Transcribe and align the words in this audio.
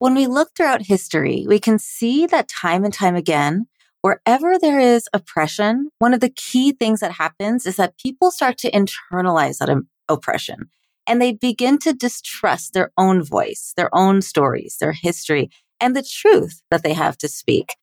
When 0.00 0.14
we 0.14 0.26
look 0.26 0.56
throughout 0.56 0.86
history, 0.86 1.44
we 1.46 1.58
can 1.58 1.78
see 1.78 2.24
that 2.24 2.48
time 2.48 2.84
and 2.84 2.94
time 2.94 3.16
again, 3.16 3.66
wherever 4.00 4.58
there 4.58 4.80
is 4.80 5.06
oppression, 5.12 5.90
one 5.98 6.14
of 6.14 6.20
the 6.20 6.30
key 6.30 6.72
things 6.72 7.00
that 7.00 7.12
happens 7.12 7.66
is 7.66 7.76
that 7.76 7.98
people 7.98 8.30
start 8.30 8.56
to 8.58 8.70
internalize 8.70 9.58
that 9.58 9.68
oppression 10.08 10.70
and 11.06 11.20
they 11.20 11.32
begin 11.32 11.76
to 11.80 11.92
distrust 11.92 12.72
their 12.72 12.92
own 12.96 13.22
voice, 13.22 13.74
their 13.76 13.94
own 13.94 14.22
stories, 14.22 14.78
their 14.80 14.92
history, 14.92 15.50
and 15.82 15.94
the 15.94 16.02
truth 16.02 16.62
that 16.70 16.82
they 16.82 16.94
have 16.94 17.18
to 17.18 17.28
speak. 17.28 17.76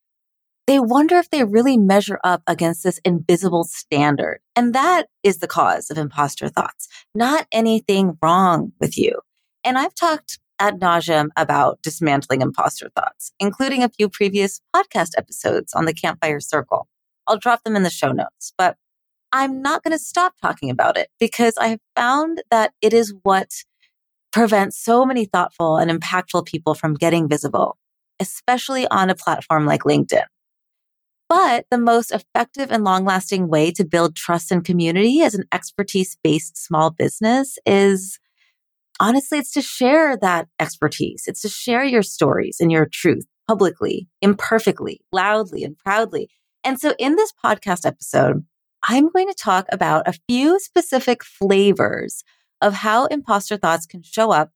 They 0.65 0.79
wonder 0.79 1.17
if 1.17 1.29
they 1.29 1.43
really 1.43 1.77
measure 1.77 2.19
up 2.23 2.41
against 2.47 2.83
this 2.83 2.99
invisible 3.05 3.63
standard. 3.63 4.39
And 4.55 4.73
that 4.73 5.05
is 5.21 5.37
the 5.37 5.45
cause 5.45 5.91
of 5.91 5.99
imposter 5.99 6.49
thoughts, 6.49 6.87
not 7.13 7.45
anything 7.51 8.17
wrong 8.23 8.71
with 8.79 8.97
you. 8.97 9.21
And 9.63 9.77
I've 9.77 9.93
talked 9.93 10.39
ad 10.59 10.79
nauseum 10.79 11.29
about 11.35 11.81
dismantling 11.81 12.41
imposter 12.41 12.89
thoughts, 12.95 13.31
including 13.39 13.83
a 13.83 13.89
few 13.89 14.09
previous 14.09 14.61
podcast 14.75 15.11
episodes 15.17 15.73
on 15.73 15.85
the 15.85 15.93
Campfire 15.93 16.39
Circle. 16.39 16.87
I'll 17.27 17.37
drop 17.37 17.63
them 17.63 17.75
in 17.75 17.83
the 17.83 17.89
show 17.89 18.11
notes, 18.11 18.53
but 18.57 18.77
I'm 19.31 19.61
not 19.61 19.83
going 19.83 19.91
to 19.91 20.03
stop 20.03 20.33
talking 20.41 20.69
about 20.69 20.97
it 20.97 21.09
because 21.19 21.55
I 21.57 21.67
have 21.67 21.81
found 21.95 22.41
that 22.49 22.73
it 22.81 22.93
is 22.93 23.13
what 23.23 23.51
prevents 24.31 24.77
so 24.77 25.05
many 25.05 25.25
thoughtful 25.25 25.77
and 25.77 25.91
impactful 25.91 26.45
people 26.45 26.73
from 26.73 26.93
getting 26.93 27.27
visible, 27.27 27.77
especially 28.19 28.87
on 28.87 29.09
a 29.09 29.15
platform 29.15 29.65
like 29.65 29.81
LinkedIn. 29.81 30.25
But 31.29 31.65
the 31.69 31.77
most 31.77 32.11
effective 32.11 32.71
and 32.71 32.85
long 32.85 33.03
lasting 33.03 33.49
way 33.49 33.71
to 33.71 33.83
build 33.83 34.15
trust 34.15 34.51
and 34.51 34.63
community 34.63 35.21
as 35.21 35.35
an 35.35 35.43
expertise 35.51 36.17
based 36.23 36.57
small 36.57 36.89
business 36.89 37.57
is 37.65 38.17
honestly, 38.99 39.39
it's 39.39 39.51
to 39.53 39.61
share 39.61 40.17
that 40.17 40.47
expertise. 40.59 41.23
It's 41.27 41.41
to 41.41 41.49
share 41.49 41.83
your 41.83 42.03
stories 42.03 42.57
and 42.59 42.71
your 42.71 42.87
truth 42.91 43.25
publicly, 43.47 44.07
imperfectly, 44.21 45.01
loudly, 45.11 45.63
and 45.63 45.77
proudly. 45.77 46.29
And 46.63 46.79
so 46.79 46.93
in 46.99 47.15
this 47.15 47.31
podcast 47.43 47.85
episode, 47.85 48.45
I'm 48.83 49.09
going 49.09 49.27
to 49.27 49.33
talk 49.33 49.67
about 49.71 50.07
a 50.07 50.17
few 50.27 50.59
specific 50.59 51.23
flavors 51.23 52.23
of 52.61 52.73
how 52.73 53.05
imposter 53.05 53.57
thoughts 53.57 53.85
can 53.85 54.03
show 54.03 54.31
up 54.31 54.51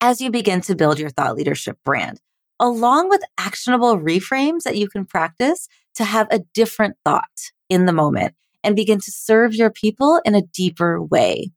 as 0.00 0.20
you 0.20 0.30
begin 0.30 0.60
to 0.62 0.74
build 0.74 0.98
your 0.98 1.10
thought 1.10 1.36
leadership 1.36 1.78
brand, 1.84 2.20
along 2.60 3.08
with 3.08 3.22
actionable 3.38 3.98
reframes 3.98 4.62
that 4.62 4.76
you 4.76 4.88
can 4.88 5.04
practice 5.04 5.68
to 5.94 6.04
have 6.04 6.28
a 6.30 6.40
different 6.54 6.96
thought 7.04 7.52
in 7.68 7.86
the 7.86 7.92
moment 7.92 8.34
and 8.62 8.76
begin 8.76 9.00
to 9.00 9.10
serve 9.10 9.54
your 9.54 9.70
people 9.70 10.20
in 10.24 10.34
a 10.34 10.42
deeper 10.42 11.02
way. 11.02 11.50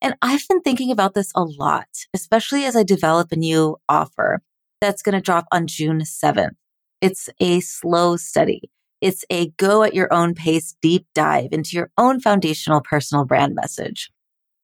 And 0.00 0.14
I've 0.22 0.46
been 0.48 0.60
thinking 0.60 0.90
about 0.90 1.14
this 1.14 1.32
a 1.34 1.42
lot, 1.42 1.88
especially 2.14 2.64
as 2.64 2.76
I 2.76 2.82
develop 2.84 3.32
a 3.32 3.36
new 3.36 3.76
offer 3.88 4.42
that's 4.80 5.02
going 5.02 5.14
to 5.14 5.20
drop 5.20 5.46
on 5.50 5.66
June 5.66 6.00
7th. 6.00 6.54
It's 7.00 7.28
a 7.40 7.60
slow 7.60 8.16
study. 8.16 8.70
It's 9.00 9.24
a 9.30 9.50
go 9.56 9.82
at 9.82 9.94
your 9.94 10.12
own 10.12 10.34
pace 10.34 10.74
deep 10.82 11.06
dive 11.14 11.48
into 11.52 11.76
your 11.76 11.90
own 11.96 12.20
foundational 12.20 12.80
personal 12.80 13.24
brand 13.24 13.54
message. 13.54 14.10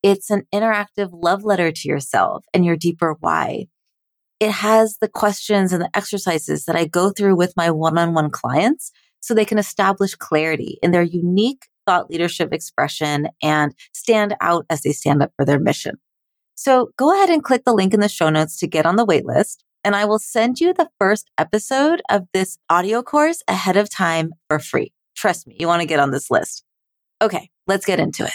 It's 0.03 0.31
an 0.31 0.43
interactive 0.53 1.11
love 1.13 1.45
letter 1.45 1.73
to 1.73 1.89
yourself 1.89 2.45
and 2.53 2.65
your 2.65 2.77
deeper 2.77 3.17
why. 3.21 3.67
It 4.41 4.51
has 4.51 4.99
the 5.01 5.09
questions 5.09 5.73
and 5.73 5.81
the 5.81 5.97
exercises 5.97 6.65
that 6.65 6.77
I 6.77 6.87
go 6.87 7.11
through 7.11 7.37
with 7.37 7.57
my 7.57 7.71
one 7.71 7.97
on 7.97 8.13
one 8.13 8.31
clients 8.31 8.91
so 9.21 9.33
they 9.33 9.45
can 9.45 9.59
establish 9.59 10.15
clarity 10.15 10.79
in 10.83 10.91
their 10.91 11.03
unique 11.03 11.69
thought 11.87 12.11
leadership 12.11 12.53
expression 12.53 13.29
and 13.43 13.75
stand 13.93 14.35
out 14.41 14.67
as 14.71 14.83
they 14.83 14.93
stand 14.93 15.23
up 15.23 15.33
for 15.37 15.45
their 15.45 15.59
mission. 15.59 15.97
So 16.55 16.91
go 16.97 17.13
ahead 17.13 17.31
and 17.31 17.43
click 17.43 17.65
the 17.65 17.75
link 17.75 17.95
in 17.95 18.01
the 18.01 18.09
show 18.09 18.31
notes 18.31 18.59
to 18.59 18.67
get 18.67 18.87
on 18.87 18.97
the 18.97 19.07
waitlist 19.07 19.59
and 19.85 19.95
I 19.95 20.07
will 20.07 20.19
send 20.19 20.61
you 20.61 20.73
the 20.73 20.89
first 20.99 21.31
episode 21.37 22.01
of 22.09 22.27
this 22.33 22.59
audio 22.71 23.03
course 23.03 23.43
ahead 23.47 23.77
of 23.77 23.91
time 23.91 24.33
for 24.49 24.59
free. 24.59 24.93
Trust 25.15 25.47
me, 25.47 25.57
you 25.61 25.67
want 25.67 25.83
to 25.83 25.87
get 25.87 26.01
on 26.01 26.11
this 26.11 26.31
list. 26.31 26.65
Okay, 27.21 27.51
let's 27.67 27.85
get 27.85 28.01
into 28.01 28.25
it. 28.25 28.33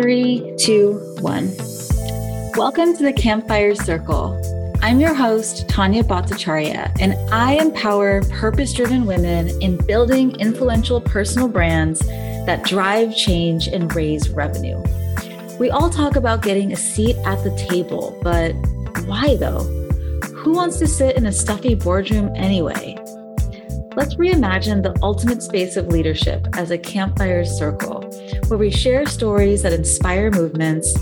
Three, 0.00 0.54
two, 0.58 0.94
one. 1.20 1.52
Welcome 2.56 2.96
to 2.96 3.02
the 3.02 3.12
Campfire 3.12 3.74
Circle. 3.74 4.53
I'm 4.84 5.00
your 5.00 5.14
host, 5.14 5.66
Tanya 5.66 6.04
Bhattacharya, 6.04 6.94
and 7.00 7.14
I 7.32 7.54
empower 7.54 8.20
purpose 8.24 8.74
driven 8.74 9.06
women 9.06 9.48
in 9.62 9.78
building 9.78 10.38
influential 10.38 11.00
personal 11.00 11.48
brands 11.48 12.00
that 12.00 12.64
drive 12.64 13.16
change 13.16 13.66
and 13.66 13.96
raise 13.96 14.28
revenue. 14.28 14.84
We 15.58 15.70
all 15.70 15.88
talk 15.88 16.16
about 16.16 16.42
getting 16.42 16.70
a 16.70 16.76
seat 16.76 17.16
at 17.24 17.42
the 17.42 17.56
table, 17.66 18.20
but 18.22 18.52
why 19.06 19.36
though? 19.36 19.62
Who 20.34 20.52
wants 20.52 20.78
to 20.80 20.86
sit 20.86 21.16
in 21.16 21.24
a 21.24 21.32
stuffy 21.32 21.74
boardroom 21.74 22.30
anyway? 22.36 22.94
Let's 23.96 24.16
reimagine 24.16 24.82
the 24.82 24.94
ultimate 25.02 25.42
space 25.42 25.78
of 25.78 25.86
leadership 25.86 26.46
as 26.58 26.70
a 26.70 26.76
campfire 26.76 27.46
circle 27.46 28.02
where 28.48 28.58
we 28.58 28.70
share 28.70 29.06
stories 29.06 29.62
that 29.62 29.72
inspire 29.72 30.30
movements, 30.30 30.94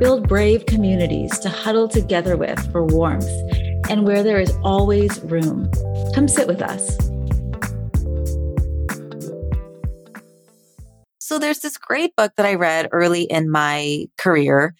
build 0.00 0.26
brave 0.26 0.66
communities 0.66 1.38
to 1.38 1.50
huddle 1.50 1.86
together 1.86 2.36
with 2.36 2.58
for 2.72 2.84
warmth, 2.84 3.28
and 3.90 4.06
where 4.06 4.22
there 4.22 4.40
is 4.40 4.50
always 4.64 5.20
room. 5.20 5.70
Come 6.14 6.26
sit 6.26 6.48
with 6.48 6.62
us. 6.62 6.96
So 11.18 11.38
there's 11.38 11.60
this 11.60 11.76
great 11.76 12.16
book 12.16 12.32
that 12.36 12.46
I 12.46 12.54
read 12.54 12.88
early 12.90 13.22
in 13.22 13.50
my 13.50 14.06
career 14.18 14.74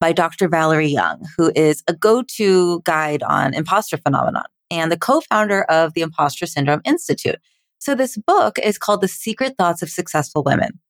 by 0.00 0.12
Dr. 0.12 0.48
Valerie 0.48 0.88
Young, 0.88 1.24
who 1.38 1.50
is 1.54 1.82
a 1.88 1.94
go-to 1.94 2.82
guide 2.82 3.22
on 3.22 3.54
imposter 3.54 3.96
phenomenon 3.96 4.44
and 4.70 4.90
the 4.90 4.98
co-founder 4.98 5.62
of 5.64 5.94
the 5.94 6.02
Imposter 6.02 6.46
Syndrome 6.46 6.82
Institute. 6.84 7.38
So 7.78 7.94
this 7.94 8.16
book 8.16 8.58
is 8.58 8.76
called 8.76 9.02
The 9.02 9.08
Secret 9.08 9.54
Thoughts 9.56 9.82
of 9.82 9.88
Successful 9.88 10.42
Women. 10.42 10.80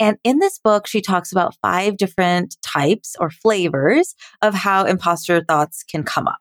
And 0.00 0.18
in 0.24 0.38
this 0.38 0.58
book, 0.58 0.86
she 0.86 1.00
talks 1.00 1.32
about 1.32 1.56
five 1.62 1.96
different 1.96 2.56
types 2.62 3.14
or 3.20 3.30
flavors 3.30 4.14
of 4.40 4.54
how 4.54 4.84
imposter 4.84 5.42
thoughts 5.44 5.84
can 5.84 6.02
come 6.02 6.26
up. 6.26 6.38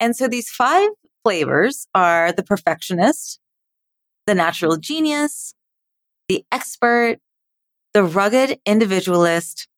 And 0.00 0.16
so 0.16 0.28
these 0.28 0.50
five 0.50 0.90
flavors 1.24 1.86
are 1.94 2.32
the 2.32 2.42
perfectionist, 2.42 3.38
the 4.26 4.34
natural 4.34 4.76
genius, 4.76 5.54
the 6.28 6.44
expert, 6.50 7.18
the 7.94 8.04
rugged 8.04 8.58
individualist 8.66 9.68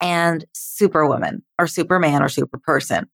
and 0.00 0.44
superwoman 0.52 1.42
or 1.58 1.66
superman 1.66 2.22
or 2.22 2.26
superperson. 2.26 3.06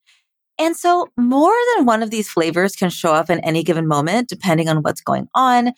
And 0.59 0.75
so 0.75 1.07
more 1.17 1.55
than 1.75 1.85
one 1.85 2.03
of 2.03 2.11
these 2.11 2.29
flavors 2.29 2.75
can 2.75 2.89
show 2.89 3.13
up 3.13 3.29
in 3.29 3.39
any 3.39 3.63
given 3.63 3.87
moment, 3.87 4.27
depending 4.27 4.69
on 4.69 4.77
what's 4.77 5.01
going 5.01 5.27
on. 5.33 5.71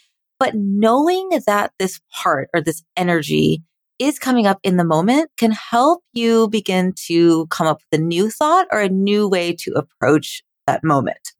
But 0.43 0.55
knowing 0.55 1.29
that 1.47 1.71
this 1.79 2.01
part 2.11 2.49
or 2.53 2.59
this 2.59 2.83
energy 2.97 3.63
is 3.97 4.19
coming 4.19 4.45
up 4.45 4.59
in 4.61 4.75
the 4.75 4.83
moment 4.83 5.31
can 5.37 5.51
help 5.51 6.03
you 6.11 6.49
begin 6.49 6.91
to 7.05 7.47
come 7.47 7.65
up 7.65 7.79
with 7.79 8.01
a 8.01 8.03
new 8.03 8.29
thought 8.29 8.67
or 8.69 8.81
a 8.81 8.89
new 8.89 9.25
way 9.25 9.55
to 9.59 9.71
approach 9.71 10.43
that 10.67 10.83
moment. 10.83 11.31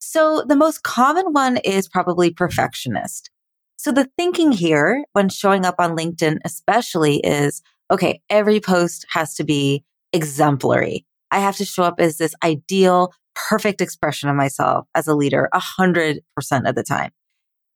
So 0.00 0.42
the 0.48 0.56
most 0.56 0.82
common 0.82 1.26
one 1.26 1.58
is 1.58 1.88
probably 1.88 2.32
perfectionist. 2.32 3.30
So 3.76 3.92
the 3.92 4.10
thinking 4.18 4.50
here 4.50 5.04
when 5.12 5.28
showing 5.28 5.64
up 5.64 5.76
on 5.78 5.96
LinkedIn, 5.96 6.38
especially 6.44 7.18
is, 7.18 7.62
okay, 7.88 8.20
every 8.28 8.58
post 8.58 9.06
has 9.10 9.36
to 9.36 9.44
be 9.44 9.84
exemplary. 10.12 11.06
I 11.30 11.38
have 11.38 11.54
to 11.58 11.64
show 11.64 11.84
up 11.84 12.00
as 12.00 12.16
this 12.16 12.34
ideal, 12.42 13.12
perfect 13.36 13.80
expression 13.80 14.28
of 14.28 14.34
myself 14.34 14.88
as 14.96 15.06
a 15.06 15.14
leader 15.14 15.48
a 15.52 15.60
hundred 15.60 16.18
percent 16.34 16.66
of 16.66 16.74
the 16.74 16.82
time. 16.82 17.12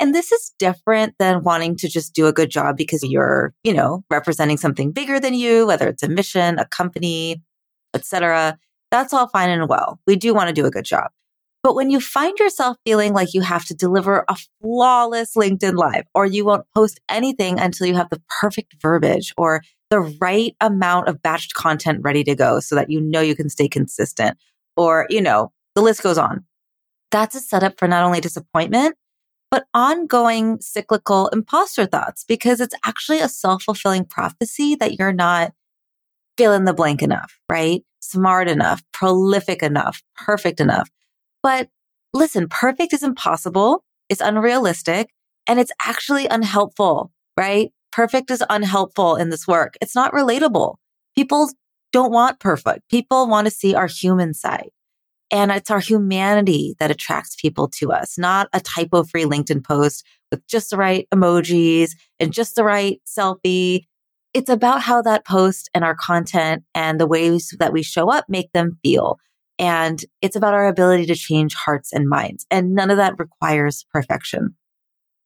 And 0.01 0.15
this 0.15 0.31
is 0.31 0.53
different 0.59 1.15
than 1.19 1.43
wanting 1.43 1.77
to 1.77 1.89
just 1.89 2.15
do 2.15 2.27
a 2.27 2.33
good 2.33 2.51
job 2.51 2.77
because 2.77 3.03
you're, 3.03 3.53
you 3.65 3.75
know, 3.75 4.05
representing 4.11 4.57
something 4.57 4.93
bigger 4.93 5.19
than 5.19 5.35
you, 5.35 5.67
whether 5.67 5.89
it's 5.89 6.03
a 6.03 6.09
mission, 6.09 6.59
a 6.59 6.67
company, 6.67 7.43
etc. 7.95 8.59
That's 8.91 9.13
all 9.13 9.29
fine 9.29 9.51
and 9.51 9.69
well. 9.69 9.99
We 10.07 10.17
do 10.17 10.35
want 10.35 10.49
to 10.49 10.55
do 10.55 10.67
a 10.67 10.71
good 10.71 10.85
job. 10.85 11.11
But 11.65 11.75
when 11.75 11.91
you 11.91 12.01
find 12.01 12.39
yourself 12.39 12.77
feeling 12.85 13.13
like 13.13 13.35
you 13.35 13.41
have 13.41 13.65
to 13.67 13.75
deliver 13.75 14.25
a 14.29 14.37
flawless 14.63 15.35
LinkedIn 15.35 15.75
live, 15.75 16.05
or 16.15 16.25
you 16.25 16.45
won't 16.45 16.65
post 16.75 17.01
anything 17.09 17.59
until 17.59 17.89
you 17.89 17.97
have 17.97 18.11
the 18.11 18.23
perfect 18.41 18.77
verbiage 18.81 19.35
or 19.37 19.63
the 19.91 20.01
right 20.21 20.55
amount 20.61 21.09
of 21.09 21.21
batched 21.21 21.55
content 21.55 22.01
ready 22.03 22.23
to 22.23 22.37
go 22.37 22.61
so 22.61 22.77
that 22.77 22.91
you 22.91 23.01
know 23.01 23.21
you 23.21 23.35
can 23.35 23.49
stay 23.49 23.69
consistent, 23.69 24.39
or, 24.77 25.07
you 25.11 25.21
know, 25.21 25.51
the 25.75 25.83
list 25.83 26.03
goes 26.03 26.19
on. 26.19 26.45
That's 27.11 27.35
a 27.35 27.41
setup 27.41 27.79
for 27.79 27.89
not 27.89 28.05
only 28.05 28.21
disappointment, 28.21 28.95
but 29.51 29.67
ongoing 29.75 30.61
cyclical 30.61 31.29
imposter 31.29 31.87
thoughts 31.87 32.25
because 32.27 32.61
it's 32.61 32.75
actually 32.85 33.21
a 33.21 33.29
self 33.29 33.63
fulfilling 33.63 34.05
prophecy 34.05 34.75
that 34.77 34.99
you're 34.99 35.13
not 35.13 35.53
fill 36.37 36.53
in 36.53 36.65
the 36.65 36.75
blank 36.75 37.03
enough, 37.03 37.39
right? 37.51 37.83
Smart 38.01 38.49
enough, 38.49 38.83
prolific 38.93 39.63
enough, 39.63 40.03
perfect 40.15 40.61
enough. 40.61 40.89
But 41.43 41.69
listen, 42.15 42.49
perfect 42.49 42.93
is 42.93 43.03
impossible. 43.03 43.85
It's 44.09 44.21
unrealistic 44.21 45.11
and 45.47 45.59
it's 45.59 45.73
actually 45.85 46.27
unhelpful, 46.27 47.13
right? 47.37 47.73
Perfect 47.91 48.31
is 48.31 48.45
unhelpful 48.49 49.17
in 49.17 49.31
this 49.31 49.49
work. 49.49 49.77
It's 49.81 49.95
not 49.95 50.13
relatable. 50.13 50.77
People 51.17 51.51
don't 51.93 52.13
want 52.13 52.39
perfect. 52.39 52.89
People 52.91 53.27
want 53.27 53.47
to 53.47 53.51
see 53.51 53.75
our 53.75 53.87
human 53.87 54.35
side. 54.35 54.71
And 55.31 55.51
it's 55.51 55.71
our 55.71 55.81
humanity 55.81 56.75
that 56.79 56.91
attracts 56.91 57.37
people 57.37 57.69
to 57.79 57.93
us, 57.93 58.17
not 58.19 58.49
a 58.53 58.61
typo 58.61 59.05
free 59.05 59.25
LinkedIn 59.25 59.65
post 59.65 60.05
with 60.31 60.47
just 60.47 60.71
the 60.71 60.77
right 60.77 61.07
emojis 61.15 61.91
and 62.19 62.33
just 62.33 62.55
the 62.55 62.65
right 62.65 63.01
selfie. 63.07 63.83
It's 64.33 64.51
about 64.51 64.83
how 64.83 65.03
that 65.03 65.27
post 65.27 65.69
and 65.75 65.85
our 65.85 65.95
content 65.95 66.65
and 66.75 66.99
the 66.99 67.07
ways 67.07 67.55
that 67.59 67.73
we 67.73 67.83
show 67.83 68.11
up 68.11 68.27
make 68.29 68.53
them 68.53 68.79
feel. 68.83 69.19
And 69.59 70.03
it's 70.23 70.37
about 70.37 70.55
our 70.55 70.69
ability 70.69 71.07
to 71.07 71.15
change 71.15 71.55
hearts 71.55 71.93
and 71.93 72.09
minds. 72.09 72.47
And 72.51 72.75
none 72.75 72.91
of 72.91 72.97
that 72.99 73.19
requires 73.19 73.85
perfection. 73.93 74.55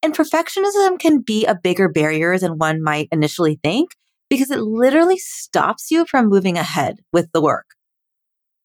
And 0.02 0.14
perfectionism 0.14 0.98
can 0.98 1.20
be 1.20 1.44
a 1.44 1.54
bigger 1.54 1.88
barrier 1.88 2.38
than 2.38 2.58
one 2.58 2.82
might 2.82 3.08
initially 3.12 3.60
think 3.62 3.90
because 4.28 4.50
it 4.50 4.58
literally 4.58 5.18
stops 5.18 5.90
you 5.90 6.06
from 6.06 6.28
moving 6.28 6.56
ahead 6.56 7.00
with 7.12 7.30
the 7.32 7.42
work. 7.42 7.66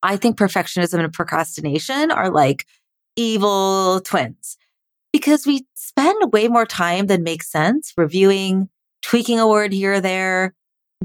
I 0.04 0.18
think 0.18 0.38
perfectionism 0.38 1.04
and 1.04 1.14
procrastination 1.14 2.12
are 2.12 2.30
like 2.30 2.66
evil 3.16 4.02
twins 4.02 4.58
because 5.12 5.46
we 5.48 5.66
spend 5.74 6.32
way 6.32 6.48
more 6.48 6.66
time 6.66 7.08
than 7.08 7.24
makes 7.24 7.52
sense 7.52 7.94
reviewing, 7.98 8.70
tweaking 9.02 9.40
a 9.40 9.48
word 9.48 9.74
here 9.74 9.94
or 9.94 10.02
there. 10.02 10.54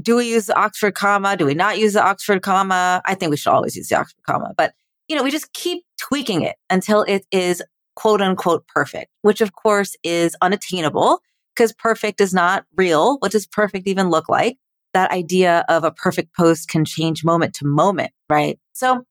Do 0.01 0.15
we 0.17 0.29
use 0.29 0.47
the 0.47 0.57
Oxford 0.57 0.95
comma? 0.95 1.37
Do 1.37 1.45
we 1.45 1.53
not 1.53 1.77
use 1.77 1.93
the 1.93 2.03
Oxford 2.03 2.41
comma? 2.41 3.01
I 3.05 3.15
think 3.15 3.29
we 3.29 3.37
should 3.37 3.51
always 3.51 3.75
use 3.75 3.89
the 3.89 3.97
Oxford 3.97 4.23
comma, 4.27 4.53
but 4.57 4.73
you 5.07 5.15
know, 5.15 5.23
we 5.23 5.31
just 5.31 5.53
keep 5.53 5.83
tweaking 5.99 6.41
it 6.41 6.55
until 6.69 7.03
it 7.03 7.25
is 7.31 7.61
quote 7.95 8.21
unquote 8.21 8.67
perfect, 8.67 9.11
which 9.21 9.41
of 9.41 9.53
course 9.53 9.95
is 10.03 10.35
unattainable 10.41 11.19
because 11.55 11.73
perfect 11.73 12.21
is 12.21 12.33
not 12.33 12.65
real. 12.75 13.17
What 13.19 13.31
does 13.31 13.45
perfect 13.45 13.87
even 13.87 14.09
look 14.09 14.29
like? 14.29 14.57
That 14.93 15.11
idea 15.11 15.65
of 15.69 15.83
a 15.83 15.91
perfect 15.91 16.35
post 16.35 16.69
can 16.69 16.85
change 16.85 17.23
moment 17.23 17.55
to 17.55 17.65
moment, 17.65 18.11
right? 18.29 18.59
So 18.73 19.05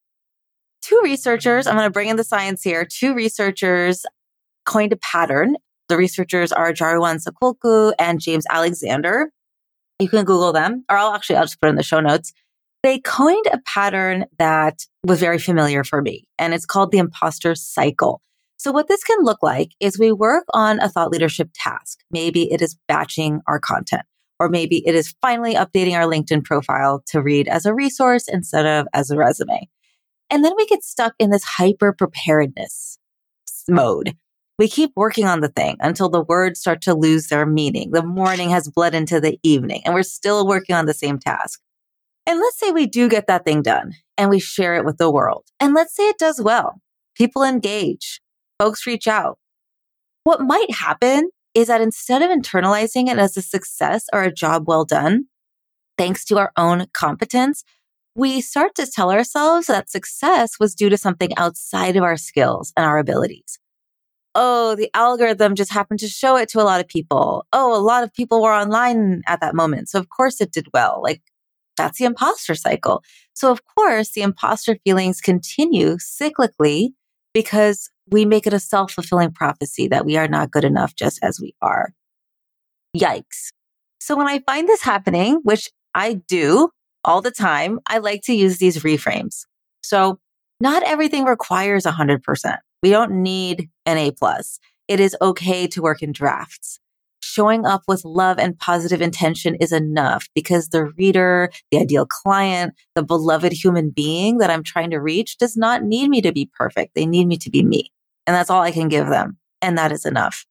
two 0.83 1.01
researchers, 1.03 1.67
I'm 1.67 1.77
going 1.77 1.87
to 1.87 1.91
bring 1.91 2.09
in 2.09 2.17
the 2.17 2.25
science 2.25 2.63
here. 2.63 2.85
Two 2.85 3.15
researchers 3.15 4.05
coined 4.67 4.93
a 4.93 4.97
pattern. 4.97 5.57
The 5.89 5.97
researchers 5.97 6.53
are 6.53 6.73
Jaruwan 6.73 7.23
Sakulku 7.23 7.93
and 7.99 8.21
James 8.21 8.45
Alexander. 8.51 9.31
You 9.99 10.09
can 10.09 10.25
Google 10.25 10.53
them, 10.53 10.85
or 10.91 10.97
I'll 10.97 11.15
actually, 11.15 11.37
I'll 11.37 11.45
just 11.45 11.61
put 11.61 11.71
in 11.71 11.77
the 11.77 11.83
show 11.83 12.01
notes. 12.01 12.33
They 12.83 12.99
coined 12.99 13.47
a 13.53 13.59
pattern 13.65 14.25
that 14.39 14.87
was 15.05 15.21
very 15.21 15.39
familiar 15.39 15.85
for 15.85 16.03
me, 16.03 16.25
and 16.39 16.53
it's 16.53 16.67
called 16.67 16.91
the 16.91 16.99
imposter 16.99 17.55
cycle. 17.55 18.21
So 18.57 18.73
what 18.73 18.89
this 18.89 19.05
can 19.05 19.23
look 19.23 19.43
like 19.43 19.73
is 19.81 19.99
we 19.99 20.13
work 20.13 20.45
on 20.53 20.81
a 20.81 20.89
thought 20.89 21.11
leadership 21.11 21.51
task. 21.55 21.99
Maybe 22.11 22.51
it 22.53 22.61
is 22.61 22.77
batching 22.89 23.41
our 23.47 23.61
content, 23.61 24.03
or 24.43 24.49
maybe 24.49 24.85
it 24.85 24.97
is 24.97 25.15
finally 25.23 25.55
updating 25.55 25.95
our 25.95 26.03
LinkedIn 26.03 26.43
profile 26.43 27.01
to 27.07 27.23
read 27.23 27.47
as 27.47 27.65
a 27.65 27.73
resource 27.73 28.27
instead 28.27 28.67
of 28.67 28.89
as 28.93 29.09
a 29.09 29.17
resume. 29.17 29.69
And 30.31 30.45
then 30.45 30.55
we 30.57 30.67
get 30.67 30.83
stuck 30.83 31.15
in 31.21 31.31
this 31.31 31.45
hyper 31.45 31.93
preparedness 31.93 32.99
mode. 33.69 34.17
We 34.59 34.67
keep 34.67 34.91
working 34.97 35.27
on 35.27 35.43
the 35.43 35.49
thing 35.49 35.77
until 35.79 36.09
the 36.09 36.25
words 36.25 36.59
start 36.59 36.83
to 36.83 36.95
lose 36.95 37.29
their 37.29 37.47
meaning. 37.47 37.93
The 37.93 38.05
morning 38.05 38.51
has 38.51 38.69
bled 38.69 38.97
into 38.97 39.21
the 39.21 39.39
evening 39.45 39.83
and 39.85 39.95
we're 39.95 40.03
still 40.03 40.45
working 40.45 40.75
on 40.75 40.87
the 40.87 40.95
same 40.95 41.21
task. 41.21 41.61
And 42.27 42.41
let's 42.41 42.59
say 42.59 42.73
we 42.73 42.87
do 42.87 43.09
get 43.09 43.29
that 43.29 43.45
thing 43.45 43.63
done 43.63 43.93
and 44.19 44.29
we 44.29 44.41
share 44.41 44.75
it 44.75 44.85
with 44.85 44.99
the 44.99 45.11
world. 45.11 45.45
And 45.61 45.73
let's 45.73 45.95
say 45.95 46.09
it 46.09 46.19
does 46.19 46.41
well. 46.43 46.81
People 47.15 47.45
engage 47.45 48.21
folks 48.59 48.89
reach 48.89 49.07
out. 49.07 49.39
What 50.25 50.41
might 50.41 50.73
happen 50.73 51.31
is 51.55 51.69
that 51.69 51.81
instead 51.81 52.23
of 52.23 52.31
internalizing 52.31 53.09
it 53.09 53.19
as 53.19 53.37
a 53.37 53.43
success 53.43 54.07
or 54.13 54.23
a 54.23 54.33
job 54.33 54.65
well 54.67 54.85
done, 54.85 55.27
thanks 55.99 56.25
to 56.27 56.39
our 56.39 56.53
own 56.57 56.87
competence, 56.93 57.65
we 58.15 58.41
start 58.41 58.75
to 58.75 58.87
tell 58.87 59.11
ourselves 59.11 59.67
that 59.67 59.91
success 59.91 60.59
was 60.59 60.75
due 60.75 60.89
to 60.91 60.99
something 60.99 61.37
outside 61.37 61.97
of 61.97 62.03
our 62.03 62.17
skills 62.17 62.73
and 62.77 62.85
our 62.85 62.99
abilities. 62.99 63.59
Oh, 64.35 64.75
the 64.75 64.91
algorithm 64.95 65.55
just 65.55 65.73
happened 65.73 66.01
to 66.01 66.09
show 66.09 66.37
it 66.37 66.49
to 66.51 66.61
a 66.61 66.65
lot 66.65 66.81
of 66.81 66.89
people. 66.89 67.47
Oh, 67.53 67.79
a 67.79 67.81
lot 67.81 68.03
of 68.03 68.13
people 68.15 68.43
were 68.43 68.53
online 68.53 69.23
at 69.27 69.41
that 69.41 69.55
moment. 69.55 69.91
So 69.91 69.99
of 69.99 70.09
course 70.09 70.41
it 70.41 70.53
did 70.53 70.69
well. 70.73 71.01
Like 71.03 71.23
that's 71.77 71.99
the 71.99 72.07
imposter 72.07 72.55
cycle. 72.55 73.03
So 73.35 73.51
of 73.51 73.61
course 73.77 74.13
the 74.13 74.23
imposter 74.23 74.77
feelings 74.85 75.21
continue 75.21 75.97
cyclically 75.97 76.91
because 77.33 77.91
we 78.11 78.25
make 78.25 78.47
it 78.47 78.53
a 78.53 78.61
self 78.61 78.93
fulfilling 78.93 79.33
prophecy 79.33 79.89
that 79.89 80.05
we 80.05 80.17
are 80.17 80.29
not 80.29 80.51
good 80.51 80.65
enough 80.65 80.95
just 80.95 81.19
as 81.23 81.41
we 81.41 81.55
are. 81.63 81.93
Yikes. 82.97 83.51
So 84.01 84.17
when 84.17 84.29
I 84.29 84.41
find 84.41 84.69
this 84.69 84.83
happening, 84.83 85.41
which 85.43 85.71
I 85.95 86.15
do 86.15 86.71
all 87.05 87.23
the 87.23 87.31
time, 87.31 87.79
I 87.87 87.99
like 87.99 88.23
to 88.23 88.35
use 88.35 88.59
these 88.59 88.79
reframes. 88.83 89.45
So 89.83 90.19
not 90.61 90.83
everything 90.83 91.25
requires 91.25 91.85
100%. 91.85 92.59
We 92.83 92.91
don't 92.91 93.23
need 93.23 93.69
an 93.87 93.99
A 93.99 94.11
plus. 94.11 94.59
It 94.89 95.01
is 95.01 95.17
okay 95.21 95.67
to 95.69 95.83
work 95.83 96.03
in 96.03 96.13
drafts 96.13 96.81
showing 97.33 97.65
up 97.65 97.83
with 97.89 98.05
love 98.05 98.39
and 98.39 98.59
positive 98.59 99.01
intention 99.01 99.55
is 99.57 99.73
enough 99.73 100.29
because 100.35 100.69
the 100.69 100.87
reader, 100.99 101.51
the 101.71 101.79
ideal 101.79 102.07
client, 102.07 102.75
the 102.95 103.03
beloved 103.03 103.53
human 103.53 103.91
being 103.91 104.39
that 104.39 104.51
I'm 104.51 104.63
trying 104.63 104.91
to 104.91 104.99
reach 104.99 105.39
does 105.39 105.57
not 105.57 105.83
need 105.83 106.11
me 106.11 106.21
to 106.23 106.33
be 106.33 106.51
perfect. 106.53 106.95
They 106.95 107.07
need 107.07 107.27
me 107.27 107.37
to 107.39 107.51
be 107.51 107.63
me. 107.63 107.91
And 108.27 108.35
that's 108.35 108.51
all 108.51 108.63
I 108.63 108.71
can 108.71 108.89
give 108.89 109.09
them. 109.09 109.39
And 109.63 109.79
that 109.79 109.93
is 109.93 110.05
enough. 110.05 110.45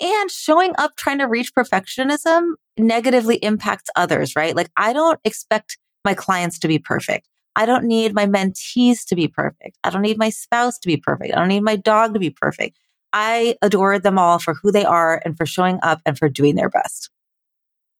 And 0.00 0.30
showing 0.30 0.74
up 0.78 0.96
trying 0.96 1.18
to 1.18 1.26
reach 1.26 1.54
perfectionism 1.54 2.52
negatively 2.76 3.36
impacts 3.36 3.90
others, 3.96 4.34
right? 4.36 4.54
Like 4.54 4.70
I 4.76 4.92
don't 4.92 5.20
expect 5.24 5.78
my 6.04 6.14
clients 6.14 6.58
to 6.60 6.68
be 6.68 6.78
perfect. 6.78 7.28
I 7.56 7.66
don't 7.66 7.84
need 7.84 8.14
my 8.14 8.26
mentees 8.26 9.04
to 9.06 9.16
be 9.16 9.26
perfect. 9.26 9.78
I 9.82 9.90
don't 9.90 10.02
need 10.02 10.18
my 10.18 10.30
spouse 10.30 10.78
to 10.78 10.86
be 10.86 10.96
perfect. 10.96 11.34
I 11.34 11.38
don't 11.38 11.48
need 11.48 11.64
my 11.64 11.74
dog 11.76 12.14
to 12.14 12.20
be 12.20 12.30
perfect. 12.30 12.78
I 13.12 13.56
adore 13.62 13.98
them 13.98 14.18
all 14.18 14.38
for 14.38 14.54
who 14.54 14.70
they 14.70 14.84
are 14.84 15.20
and 15.24 15.36
for 15.36 15.46
showing 15.46 15.78
up 15.82 16.00
and 16.04 16.18
for 16.18 16.28
doing 16.28 16.54
their 16.54 16.68
best. 16.68 17.10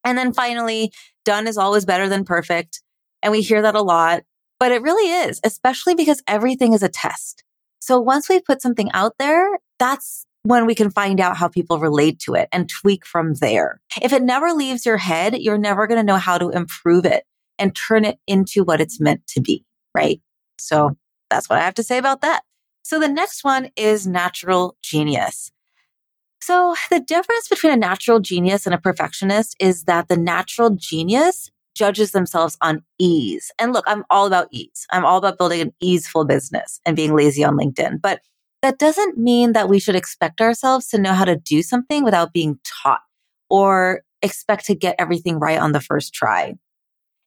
And 0.05 0.17
then 0.17 0.33
finally, 0.33 0.93
done 1.25 1.47
is 1.47 1.59
always 1.59 1.85
better 1.85 2.09
than 2.09 2.25
perfect. 2.25 2.83
And 3.23 3.33
we 3.33 3.43
hear 3.43 3.63
that 3.63 3.75
a 3.75 3.83
lot, 3.83 4.23
but 4.59 4.73
it 4.73 4.83
really 4.83 5.11
is, 5.11 5.41
especially 5.45 5.95
because 5.95 6.23
everything 6.27 6.73
is 6.73 6.83
a 6.83 6.89
test. 6.89 7.45
So 7.81 8.01
once 8.01 8.29
we 8.29 8.41
put 8.41 8.63
something 8.63 8.91
out 8.93 9.15
there, 9.19 9.59
that's 9.79 10.25
when 10.43 10.67
we 10.67 10.75
can 10.75 10.91
find 10.91 11.21
out 11.21 11.37
how 11.37 11.49
people 11.49 11.79
relate 11.79 12.19
to 12.21 12.35
it 12.35 12.49
and 12.53 12.69
tweak 12.69 13.05
from 13.05 13.35
there. 13.35 13.81
If 14.01 14.13
it 14.13 14.23
never 14.23 14.53
leaves 14.53 14.87
your 14.87 14.97
head, 14.97 15.37
you're 15.39 15.59
never 15.59 15.87
going 15.87 16.01
to 16.01 16.07
know 16.07 16.17
how 16.17 16.39
to 16.39 16.51
improve 16.51 17.05
it 17.05 17.25
and 17.59 17.75
turn 17.75 18.05
it 18.05 18.19
into 18.27 18.63
what 18.65 18.81
it's 18.81 19.01
meant 19.01 19.27
to 19.29 19.41
be. 19.41 19.65
Right. 19.95 20.21
So 20.59 20.97
that's 21.29 21.49
what 21.49 21.59
I 21.59 21.65
have 21.65 21.75
to 21.75 21.83
say 21.83 21.99
about 21.99 22.23
that. 22.23 22.43
So 22.89 22.99
the 22.99 23.07
next 23.07 23.45
one 23.45 23.69
is 23.77 24.07
natural 24.07 24.75
genius. 24.83 25.53
So 26.41 26.75
the 26.89 27.01
difference 27.01 27.47
between 27.47 27.75
a 27.75 27.77
natural 27.77 28.19
genius 28.19 28.65
and 28.65 28.75
a 28.75 28.79
perfectionist 28.79 29.55
is 29.61 29.85
that 29.85 30.09
the 30.09 30.17
natural 30.17 30.71
genius 30.71 31.51
judges 31.75 32.13
themselves 32.13 32.57
on 32.63 32.83
ease. 32.99 33.53
And 33.59 33.75
look, 33.75 33.85
I'm 33.87 34.05
all 34.09 34.27
about 34.27 34.49
ease. 34.53 34.87
I'm 34.91 35.05
all 35.05 35.19
about 35.19 35.37
building 35.37 35.61
an 35.61 35.75
easeful 35.83 36.25
business 36.25 36.81
and 36.87 36.97
being 36.97 37.15
lazy 37.15 37.45
on 37.45 37.59
LinkedIn. 37.59 38.01
But 38.01 38.23
that 38.63 38.79
doesn't 38.79 39.19
mean 39.19 39.53
that 39.53 39.69
we 39.69 39.79
should 39.79 39.95
expect 39.95 40.41
ourselves 40.41 40.89
to 40.89 40.99
know 40.99 41.13
how 41.13 41.27
to 41.27 41.37
do 41.37 41.63
something 41.63 42.05
without 42.05 42.33
being 42.33 42.59
taught 42.65 43.03
or 43.51 44.01
expect 44.23 44.65
to 44.65 44.75
get 44.75 44.97
everything 44.99 45.39
right 45.39 45.59
on 45.59 45.73
the 45.73 45.83
first 45.83 46.15
try. 46.15 46.55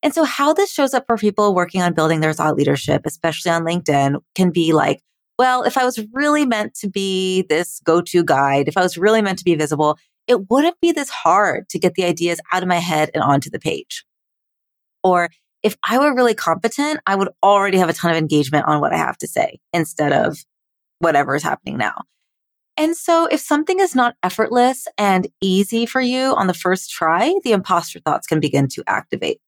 And 0.02 0.12
so 0.12 0.24
how 0.24 0.54
this 0.54 0.72
shows 0.74 0.96
up 0.96 1.06
for 1.06 1.18
people 1.18 1.54
working 1.54 1.84
on 1.84 1.94
building 1.94 2.20
their 2.20 2.34
thought 2.34 2.56
leadership, 2.56 3.04
especially 3.06 3.52
on 3.52 3.64
LinkedIn, 3.64 4.22
can 4.34 4.50
be 4.50 4.74
like, 4.74 5.04
well, 5.42 5.64
if 5.64 5.76
I 5.76 5.86
was 5.86 6.00
really 6.14 6.46
meant 6.46 6.76
to 6.76 6.88
be 6.88 7.48
this 7.50 7.82
go 7.84 8.00
to 8.00 8.24
guide, 8.24 8.68
if 8.68 8.78
I 8.78 8.84
was 8.84 8.96
really 8.96 9.24
meant 9.24 9.40
to 9.40 9.44
be 9.44 9.56
visible, 9.56 9.98
it 10.28 10.52
wouldn't 10.52 10.80
be 10.82 10.92
this 10.92 11.10
hard 11.10 11.68
to 11.70 11.80
get 11.80 11.96
the 11.96 12.04
ideas 12.04 12.40
out 12.54 12.62
of 12.62 12.70
my 12.70 12.76
head 12.76 13.10
and 13.16 13.24
onto 13.24 13.50
the 13.50 13.58
page. 13.58 14.06
Or 15.04 15.30
if 15.64 15.76
I 15.84 15.98
were 15.98 16.14
really 16.14 16.36
competent, 16.36 17.00
I 17.08 17.16
would 17.16 17.30
already 17.42 17.80
have 17.80 17.90
a 17.90 17.94
ton 17.94 18.12
of 18.12 18.18
engagement 18.18 18.68
on 18.68 18.82
what 18.82 18.94
I 18.94 18.98
have 18.98 19.18
to 19.18 19.28
say 19.28 19.60
instead 19.74 20.14
of 20.14 20.38
whatever 21.00 21.34
is 21.34 21.42
happening 21.42 21.76
now. 21.76 22.04
And 22.78 22.96
so 22.96 23.26
if 23.26 23.40
something 23.40 23.80
is 23.80 23.96
not 23.96 24.18
effortless 24.22 24.88
and 24.96 25.28
easy 25.42 25.88
for 25.88 26.02
you 26.02 26.36
on 26.36 26.46
the 26.46 26.54
first 26.54 26.92
try, 26.92 27.34
the 27.44 27.54
imposter 27.54 28.00
thoughts 28.00 28.28
can 28.28 28.40
begin 28.40 28.68
to 28.74 28.84
activate. 28.86 29.42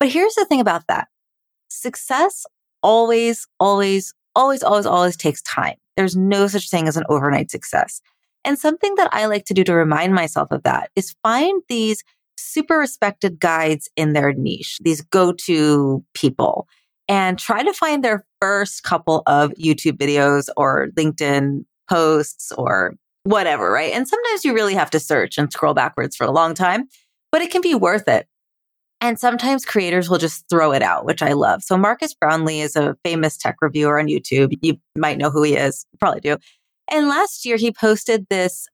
But 0.00 0.08
here's 0.08 0.34
the 0.34 0.44
thing 0.44 0.60
about 0.60 0.88
that. 0.88 1.06
Success 1.68 2.46
always, 2.82 3.46
always, 3.60 4.12
always, 4.36 4.62
always, 4.62 4.86
always 4.86 5.16
takes 5.16 5.42
time. 5.42 5.74
There's 5.96 6.16
no 6.16 6.46
such 6.46 6.70
thing 6.70 6.86
as 6.86 6.96
an 6.96 7.04
overnight 7.08 7.50
success. 7.50 8.00
And 8.44 8.56
something 8.56 8.94
that 8.94 9.08
I 9.12 9.26
like 9.26 9.44
to 9.46 9.54
do 9.54 9.64
to 9.64 9.74
remind 9.74 10.14
myself 10.14 10.52
of 10.52 10.62
that 10.62 10.90
is 10.94 11.16
find 11.24 11.62
these 11.68 12.04
super 12.36 12.78
respected 12.78 13.40
guides 13.40 13.90
in 13.96 14.12
their 14.12 14.32
niche, 14.32 14.78
these 14.82 15.00
go 15.00 15.32
to 15.32 16.04
people, 16.14 16.68
and 17.08 17.38
try 17.38 17.62
to 17.62 17.72
find 17.72 18.04
their 18.04 18.24
first 18.40 18.84
couple 18.84 19.22
of 19.26 19.50
YouTube 19.52 19.96
videos 19.96 20.48
or 20.56 20.88
LinkedIn 20.96 21.64
posts 21.88 22.52
or 22.52 22.94
whatever, 23.24 23.72
right? 23.72 23.92
And 23.92 24.06
sometimes 24.06 24.44
you 24.44 24.54
really 24.54 24.74
have 24.74 24.90
to 24.90 25.00
search 25.00 25.38
and 25.38 25.52
scroll 25.52 25.74
backwards 25.74 26.14
for 26.14 26.24
a 26.24 26.30
long 26.30 26.54
time, 26.54 26.84
but 27.32 27.42
it 27.42 27.50
can 27.50 27.62
be 27.62 27.74
worth 27.74 28.06
it. 28.06 28.28
And 29.06 29.20
sometimes 29.20 29.64
creators 29.64 30.10
will 30.10 30.18
just 30.18 30.48
throw 30.50 30.72
it 30.72 30.82
out, 30.82 31.04
which 31.04 31.22
I 31.22 31.32
love. 31.32 31.62
So 31.62 31.78
Marques 31.78 32.12
Brownlee 32.12 32.60
is 32.60 32.74
a 32.74 32.96
famous 33.04 33.36
tech 33.36 33.54
reviewer 33.62 34.00
on 34.00 34.08
YouTube. 34.08 34.58
You 34.62 34.78
might 34.96 35.16
know 35.16 35.30
who 35.30 35.44
he 35.44 35.54
is, 35.54 35.86
probably 36.00 36.20
do. 36.20 36.38
And 36.90 37.06
last 37.06 37.46
year 37.46 37.56
he 37.56 37.70
posted 37.70 38.26
this 38.28 38.66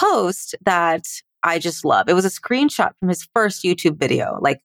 post 0.00 0.56
that 0.64 1.06
I 1.44 1.60
just 1.60 1.84
love. 1.84 2.08
It 2.08 2.14
was 2.14 2.24
a 2.24 2.30
screenshot 2.30 2.98
from 2.98 3.08
his 3.08 3.28
first 3.32 3.62
YouTube 3.62 3.96
video, 3.96 4.40
like 4.40 4.58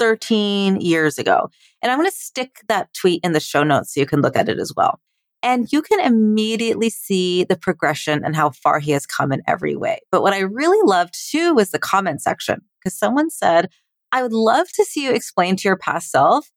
13 0.00 0.80
years 0.80 1.16
ago. 1.16 1.48
And 1.80 1.92
I'm 1.92 1.98
going 1.98 2.10
to 2.10 2.16
stick 2.16 2.62
that 2.66 2.92
tweet 2.94 3.20
in 3.22 3.30
the 3.30 3.38
show 3.38 3.62
notes 3.62 3.94
so 3.94 4.00
you 4.00 4.06
can 4.06 4.22
look 4.22 4.36
at 4.36 4.48
it 4.48 4.58
as 4.58 4.72
well. 4.76 4.98
And 5.40 5.70
you 5.70 5.82
can 5.82 6.00
immediately 6.00 6.90
see 6.90 7.44
the 7.44 7.56
progression 7.56 8.24
and 8.24 8.34
how 8.34 8.50
far 8.50 8.80
he 8.80 8.90
has 8.90 9.06
come 9.06 9.30
in 9.30 9.42
every 9.46 9.76
way. 9.76 10.00
But 10.10 10.22
what 10.22 10.32
I 10.32 10.40
really 10.40 10.84
loved 10.84 11.14
too 11.30 11.54
was 11.54 11.70
the 11.70 11.78
comment 11.78 12.22
section 12.22 12.62
because 12.82 12.98
someone 12.98 13.30
said, 13.30 13.70
I 14.14 14.22
would 14.22 14.32
love 14.32 14.68
to 14.74 14.84
see 14.84 15.04
you 15.04 15.12
explain 15.12 15.56
to 15.56 15.68
your 15.68 15.76
past 15.76 16.12
self 16.12 16.48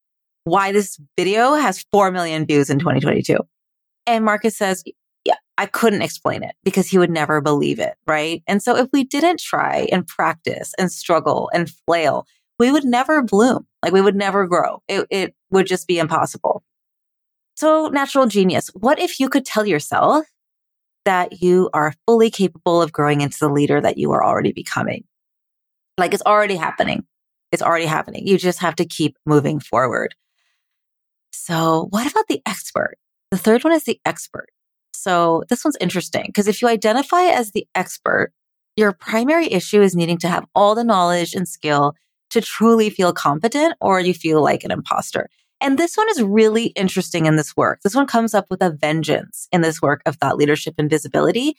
why 0.43 0.71
this 0.71 0.99
video 1.17 1.55
has 1.55 1.83
4 1.91 2.11
million 2.11 2.45
views 2.45 2.69
in 2.69 2.77
2022. 2.77 3.35
And 4.05 4.23
Marques 4.23 4.55
says, 4.55 4.83
yeah, 5.25 5.37
I 5.57 5.65
couldn't 5.65 6.03
explain 6.03 6.43
it 6.43 6.53
because 6.63 6.87
he 6.87 6.99
would 6.99 7.09
never 7.09 7.41
believe 7.41 7.79
it. 7.79 7.95
Right. 8.05 8.43
And 8.45 8.61
so 8.61 8.77
if 8.77 8.87
we 8.93 9.03
didn't 9.03 9.39
try 9.39 9.87
and 9.91 10.05
practice 10.05 10.73
and 10.77 10.91
struggle 10.91 11.49
and 11.51 11.67
flail, 11.87 12.27
we 12.59 12.71
would 12.71 12.85
never 12.85 13.23
bloom. 13.23 13.65
Like 13.81 13.91
we 13.91 14.01
would 14.01 14.15
never 14.15 14.45
grow. 14.45 14.83
It, 14.87 15.07
it 15.09 15.33
would 15.49 15.65
just 15.65 15.87
be 15.87 15.97
impossible. 15.97 16.63
So 17.55 17.87
natural 17.87 18.27
genius, 18.27 18.69
what 18.75 18.99
if 18.99 19.19
you 19.19 19.29
could 19.29 19.45
tell 19.45 19.65
yourself 19.65 20.27
that 21.05 21.41
you 21.41 21.71
are 21.73 21.95
fully 22.05 22.29
capable 22.29 22.83
of 22.83 22.91
growing 22.91 23.21
into 23.21 23.39
the 23.39 23.49
leader 23.49 23.81
that 23.81 23.97
you 23.97 24.11
are 24.11 24.23
already 24.23 24.51
becoming? 24.51 25.05
Like 25.97 26.13
it's 26.13 26.23
already 26.23 26.55
happening. 26.55 27.03
It's 27.51 27.61
already 27.61 27.85
happening. 27.85 28.27
You 28.27 28.37
just 28.37 28.59
have 28.59 28.75
to 28.75 28.85
keep 28.85 29.17
moving 29.25 29.59
forward. 29.59 30.15
So 31.31 31.87
what 31.91 32.09
about 32.09 32.27
the 32.27 32.41
expert? 32.45 32.97
The 33.31 33.37
third 33.37 33.63
one 33.63 33.73
is 33.73 33.83
the 33.83 33.99
expert. 34.05 34.47
So 34.93 35.43
this 35.49 35.63
one's 35.63 35.77
interesting 35.79 36.25
because 36.27 36.47
if 36.47 36.61
you 36.61 36.67
identify 36.67 37.23
as 37.23 37.51
the 37.51 37.67
expert, 37.75 38.33
your 38.75 38.91
primary 38.91 39.51
issue 39.51 39.81
is 39.81 39.95
needing 39.95 40.17
to 40.19 40.27
have 40.27 40.45
all 40.55 40.75
the 40.75 40.83
knowledge 40.83 41.33
and 41.33 41.47
skill 41.47 41.93
to 42.31 42.41
truly 42.41 42.89
feel 42.89 43.13
competent 43.13 43.75
or 43.79 43.99
you 43.99 44.13
feel 44.13 44.41
like 44.43 44.63
an 44.63 44.71
imposter. 44.71 45.29
And 45.61 45.77
this 45.77 45.95
one 45.95 46.07
is 46.09 46.21
really 46.21 46.67
interesting 46.67 47.25
in 47.25 47.35
this 47.35 47.55
work. 47.55 47.81
This 47.83 47.95
one 47.95 48.05
comes 48.05 48.33
up 48.33 48.45
with 48.49 48.61
a 48.61 48.69
vengeance 48.69 49.47
in 49.51 49.61
this 49.61 49.81
work 49.81 50.01
of 50.05 50.17
thought 50.17 50.37
leadership 50.37 50.75
and 50.77 50.89
visibility 50.89 51.55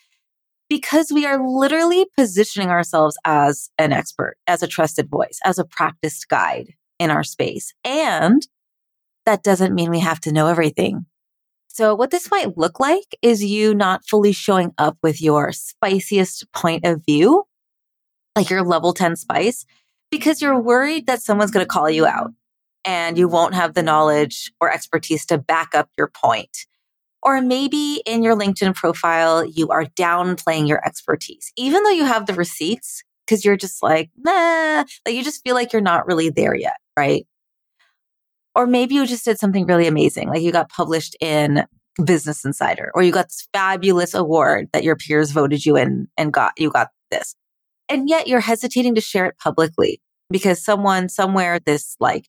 because 0.69 1.11
we 1.13 1.25
are 1.27 1.43
literally 1.47 2.07
positioning 2.17 2.69
ourselves 2.69 3.17
as 3.25 3.71
an 3.79 3.93
expert, 3.93 4.37
as 4.47 4.63
a 4.63 4.69
trusted 4.69 5.09
voice, 5.09 5.39
as 5.45 5.59
a 5.59 5.65
practiced 5.65 6.29
guide 6.29 6.75
in 6.99 7.11
our 7.11 7.25
space. 7.25 7.73
And 7.85 8.47
that 9.27 9.43
doesn't 9.43 9.75
mean 9.75 9.91
we 9.91 10.01
have 10.01 10.21
to 10.21 10.33
know 10.33 10.47
everything. 10.47 11.07
So 11.69 11.95
what 11.95 12.11
this 12.11 12.31
might 12.31 12.59
look 12.59 12.81
like 12.81 13.17
is 13.23 13.45
you 13.45 13.75
not 13.75 14.05
fully 14.05 14.33
showing 14.33 14.73
up 14.79 14.97
with 15.03 15.23
your 15.23 15.53
spiciest 15.53 16.51
point 16.53 16.85
of 16.85 17.05
view, 17.05 17.45
like 18.35 18.51
your 18.51 18.65
level 18.65 18.93
10 18.93 19.17
spice, 19.17 19.65
because 20.11 20.43
you're 20.43 20.61
worried 20.61 21.07
that 21.07 21.23
someone's 21.23 21.51
going 21.51 21.65
to 21.65 21.69
call 21.69 21.89
you 21.89 22.07
out 22.07 22.33
and 22.85 23.19
you 23.19 23.29
won't 23.29 23.55
have 23.55 23.75
the 23.75 23.83
knowledge 23.83 24.51
or 24.61 24.73
expertise 24.73 25.25
to 25.27 25.39
back 25.39 25.75
up 25.75 25.89
your 25.97 26.09
point. 26.09 26.67
Or 27.23 27.41
maybe 27.41 28.03
in 28.07 28.23
your 28.23 28.37
LinkedIn 28.37 28.75
profile, 28.75 29.45
you 29.45 29.69
are 29.69 29.85
downplaying 29.85 30.69
your 30.69 30.85
expertise, 30.87 31.53
even 31.57 31.83
though 31.83 31.91
you 31.91 32.05
have 32.05 32.27
the 32.27 32.35
receipts, 32.35 33.03
because 33.27 33.45
you're 33.45 33.57
just 33.57 33.83
like, 33.83 34.11
nah, 34.17 34.85
like 35.05 35.15
you 35.15 35.25
just 35.25 35.43
feel 35.43 35.55
like 35.55 35.73
you're 35.73 35.83
not 35.83 36.07
really 36.07 36.31
there 36.31 36.55
yet, 36.55 36.77
right? 36.97 37.27
Or 38.55 38.67
maybe 38.67 38.95
you 38.95 39.07
just 39.07 39.25
did 39.25 39.39
something 39.39 39.67
really 39.67 39.87
amazing, 39.87 40.29
like 40.29 40.43
you 40.43 40.53
got 40.53 40.69
published 40.69 41.17
in 41.21 41.65
Business 42.05 42.45
Insider, 42.45 42.91
or 42.95 43.03
you 43.03 43.13
got 43.13 43.27
this 43.27 43.49
fabulous 43.53 44.15
award 44.15 44.69
that 44.73 44.85
your 44.85 44.97
peers 44.97 45.33
voted 45.33 45.67
you 45.67 45.77
in 45.77 46.07
and 46.17 46.33
got, 46.33 46.53
you 46.57 46.71
got 46.71 46.89
this. 47.11 47.35
And 47.89 48.09
yet 48.09 48.29
you're 48.29 48.41
hesitating 48.41 48.95
to 48.95 49.01
share 49.01 49.27
it 49.27 49.37
publicly 49.39 50.01
because 50.31 50.65
someone 50.65 51.09
somewhere, 51.09 51.59
this 51.59 51.97
like 52.01 52.27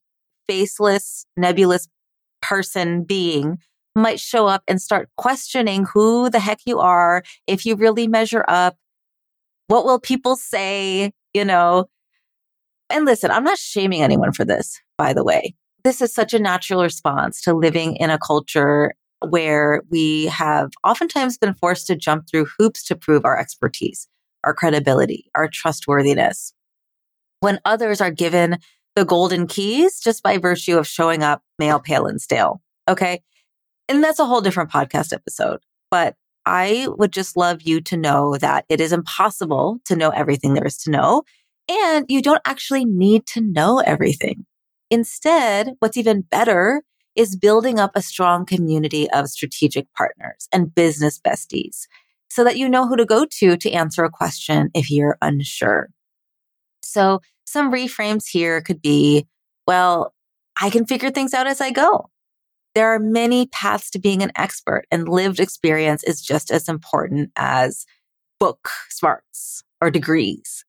faceless, 0.48 1.26
nebulous 1.36 1.86
person 2.42 3.04
being 3.04 3.58
might 3.94 4.20
show 4.20 4.46
up 4.46 4.62
and 4.68 4.80
start 4.80 5.08
questioning 5.16 5.84
who 5.84 6.30
the 6.30 6.40
heck 6.40 6.60
you 6.66 6.78
are, 6.78 7.22
if 7.46 7.66
you 7.66 7.76
really 7.76 8.06
measure 8.06 8.44
up, 8.48 8.76
what 9.68 9.84
will 9.84 10.00
people 10.00 10.36
say, 10.36 11.12
you 11.34 11.44
know? 11.44 11.86
And 12.88 13.04
listen, 13.04 13.30
I'm 13.30 13.44
not 13.44 13.58
shaming 13.58 14.02
anyone 14.02 14.32
for 14.32 14.44
this, 14.44 14.80
by 14.98 15.12
the 15.12 15.24
way 15.24 15.54
this 15.84 16.00
is 16.00 16.12
such 16.12 16.34
a 16.34 16.38
natural 16.38 16.82
response 16.82 17.40
to 17.42 17.54
living 17.54 17.96
in 17.96 18.10
a 18.10 18.18
culture 18.18 18.94
where 19.28 19.82
we 19.90 20.26
have 20.26 20.70
oftentimes 20.84 21.38
been 21.38 21.54
forced 21.54 21.86
to 21.86 21.96
jump 21.96 22.28
through 22.28 22.46
hoops 22.58 22.84
to 22.84 22.96
prove 22.96 23.24
our 23.24 23.38
expertise, 23.38 24.08
our 24.44 24.54
credibility, 24.54 25.30
our 25.34 25.48
trustworthiness. 25.48 26.54
When 27.40 27.60
others 27.64 28.00
are 28.00 28.10
given 28.10 28.58
the 28.96 29.04
golden 29.04 29.46
keys 29.46 30.00
just 30.00 30.22
by 30.22 30.38
virtue 30.38 30.78
of 30.78 30.86
showing 30.86 31.22
up 31.22 31.42
male, 31.58 31.80
pale, 31.80 32.06
and 32.06 32.20
stale. 32.20 32.60
Okay. 32.88 33.22
And 33.90 34.04
that's 34.04 34.20
a 34.20 34.24
whole 34.24 34.40
different 34.40 34.70
podcast 34.70 35.12
episode. 35.12 35.58
But 35.90 36.14
I 36.46 36.86
would 36.90 37.12
just 37.12 37.36
love 37.36 37.62
you 37.62 37.80
to 37.82 37.96
know 37.96 38.36
that 38.36 38.64
it 38.68 38.80
is 38.80 38.92
impossible 38.92 39.80
to 39.86 39.96
know 39.96 40.10
everything 40.10 40.54
there 40.54 40.66
is 40.66 40.78
to 40.84 40.92
know. 40.92 41.24
And 41.68 42.06
you 42.08 42.22
don't 42.22 42.40
actually 42.44 42.84
need 42.84 43.26
to 43.26 43.40
know 43.40 43.80
everything. 43.80 44.46
Instead, 44.90 45.72
what's 45.80 45.96
even 45.96 46.20
better 46.22 46.82
is 47.16 47.34
building 47.34 47.80
up 47.80 47.90
a 47.96 48.02
strong 48.02 48.46
community 48.46 49.10
of 49.10 49.28
strategic 49.28 49.92
partners 49.94 50.48
and 50.52 50.72
business 50.72 51.18
besties 51.18 51.86
so 52.30 52.44
that 52.44 52.56
you 52.56 52.68
know 52.68 52.86
who 52.86 52.96
to 52.96 53.04
go 53.04 53.26
to 53.38 53.56
to 53.56 53.72
answer 53.72 54.04
a 54.04 54.10
question 54.10 54.70
if 54.72 54.88
you're 54.88 55.18
unsure. 55.20 55.88
So 56.84 57.22
some 57.44 57.72
reframes 57.72 58.28
here 58.28 58.60
could 58.60 58.80
be, 58.80 59.26
well, 59.66 60.14
I 60.60 60.70
can 60.70 60.86
figure 60.86 61.10
things 61.10 61.34
out 61.34 61.48
as 61.48 61.60
I 61.60 61.72
go. 61.72 62.08
There 62.74 62.88
are 62.94 62.98
many 62.98 63.46
paths 63.48 63.90
to 63.90 63.98
being 63.98 64.22
an 64.22 64.32
expert 64.36 64.84
and 64.90 65.08
lived 65.08 65.40
experience 65.40 66.04
is 66.04 66.22
just 66.22 66.50
as 66.50 66.68
important 66.68 67.30
as 67.36 67.84
book 68.38 68.68
smarts 68.88 69.64
or 69.80 69.90
degrees. 69.90 70.64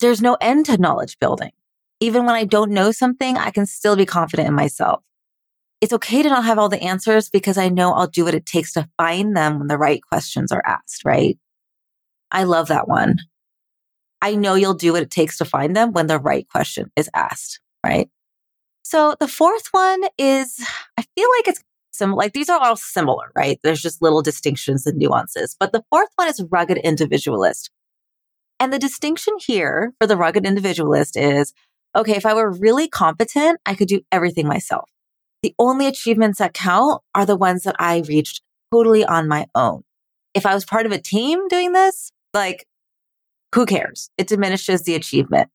There's 0.00 0.22
no 0.22 0.36
end 0.40 0.66
to 0.66 0.76
knowledge 0.76 1.18
building. 1.18 1.52
Even 2.00 2.26
when 2.26 2.34
I 2.34 2.44
don't 2.44 2.70
know 2.70 2.92
something, 2.92 3.36
I 3.36 3.50
can 3.50 3.66
still 3.66 3.96
be 3.96 4.06
confident 4.06 4.48
in 4.48 4.54
myself. 4.54 5.02
It's 5.80 5.92
okay 5.92 6.22
to 6.22 6.28
not 6.28 6.44
have 6.44 6.58
all 6.58 6.68
the 6.68 6.82
answers 6.82 7.30
because 7.30 7.56
I 7.56 7.68
know 7.68 7.92
I'll 7.92 8.06
do 8.06 8.24
what 8.24 8.34
it 8.34 8.46
takes 8.46 8.72
to 8.74 8.88
find 8.96 9.36
them 9.36 9.58
when 9.58 9.68
the 9.68 9.78
right 9.78 10.00
questions 10.02 10.52
are 10.52 10.62
asked, 10.66 11.04
right? 11.04 11.38
I 12.30 12.44
love 12.44 12.68
that 12.68 12.88
one. 12.88 13.16
I 14.20 14.34
know 14.34 14.54
you'll 14.54 14.74
do 14.74 14.92
what 14.92 15.02
it 15.02 15.10
takes 15.10 15.38
to 15.38 15.44
find 15.44 15.74
them 15.74 15.92
when 15.92 16.08
the 16.08 16.18
right 16.18 16.48
question 16.48 16.90
is 16.96 17.08
asked, 17.14 17.60
right? 17.84 18.10
So 18.88 19.14
the 19.20 19.28
fourth 19.28 19.68
one 19.72 20.00
is, 20.16 20.64
I 20.96 21.02
feel 21.14 21.28
like 21.36 21.46
it's 21.46 21.62
similar. 21.92 22.16
Like 22.16 22.32
these 22.32 22.48
are 22.48 22.58
all 22.58 22.74
similar, 22.74 23.30
right? 23.36 23.60
There's 23.62 23.82
just 23.82 24.00
little 24.00 24.22
distinctions 24.22 24.86
and 24.86 24.96
nuances. 24.96 25.54
But 25.60 25.72
the 25.72 25.84
fourth 25.90 26.08
one 26.16 26.26
is 26.26 26.42
rugged 26.50 26.78
individualist. 26.78 27.70
And 28.58 28.72
the 28.72 28.78
distinction 28.78 29.34
here 29.46 29.92
for 30.00 30.06
the 30.06 30.16
rugged 30.16 30.46
individualist 30.46 31.18
is 31.18 31.52
okay, 31.94 32.16
if 32.16 32.24
I 32.24 32.32
were 32.32 32.50
really 32.50 32.88
competent, 32.88 33.60
I 33.66 33.74
could 33.74 33.88
do 33.88 34.00
everything 34.10 34.48
myself. 34.48 34.88
The 35.42 35.54
only 35.58 35.86
achievements 35.86 36.38
that 36.38 36.54
count 36.54 37.02
are 37.14 37.26
the 37.26 37.36
ones 37.36 37.64
that 37.64 37.76
I 37.78 37.98
reached 38.08 38.40
totally 38.72 39.04
on 39.04 39.28
my 39.28 39.48
own. 39.54 39.82
If 40.32 40.46
I 40.46 40.54
was 40.54 40.64
part 40.64 40.86
of 40.86 40.92
a 40.92 40.98
team 40.98 41.46
doing 41.48 41.74
this, 41.74 42.10
like, 42.32 42.66
who 43.54 43.66
cares? 43.66 44.08
It 44.16 44.28
diminishes 44.28 44.84
the 44.84 44.94
achievement. 44.94 45.50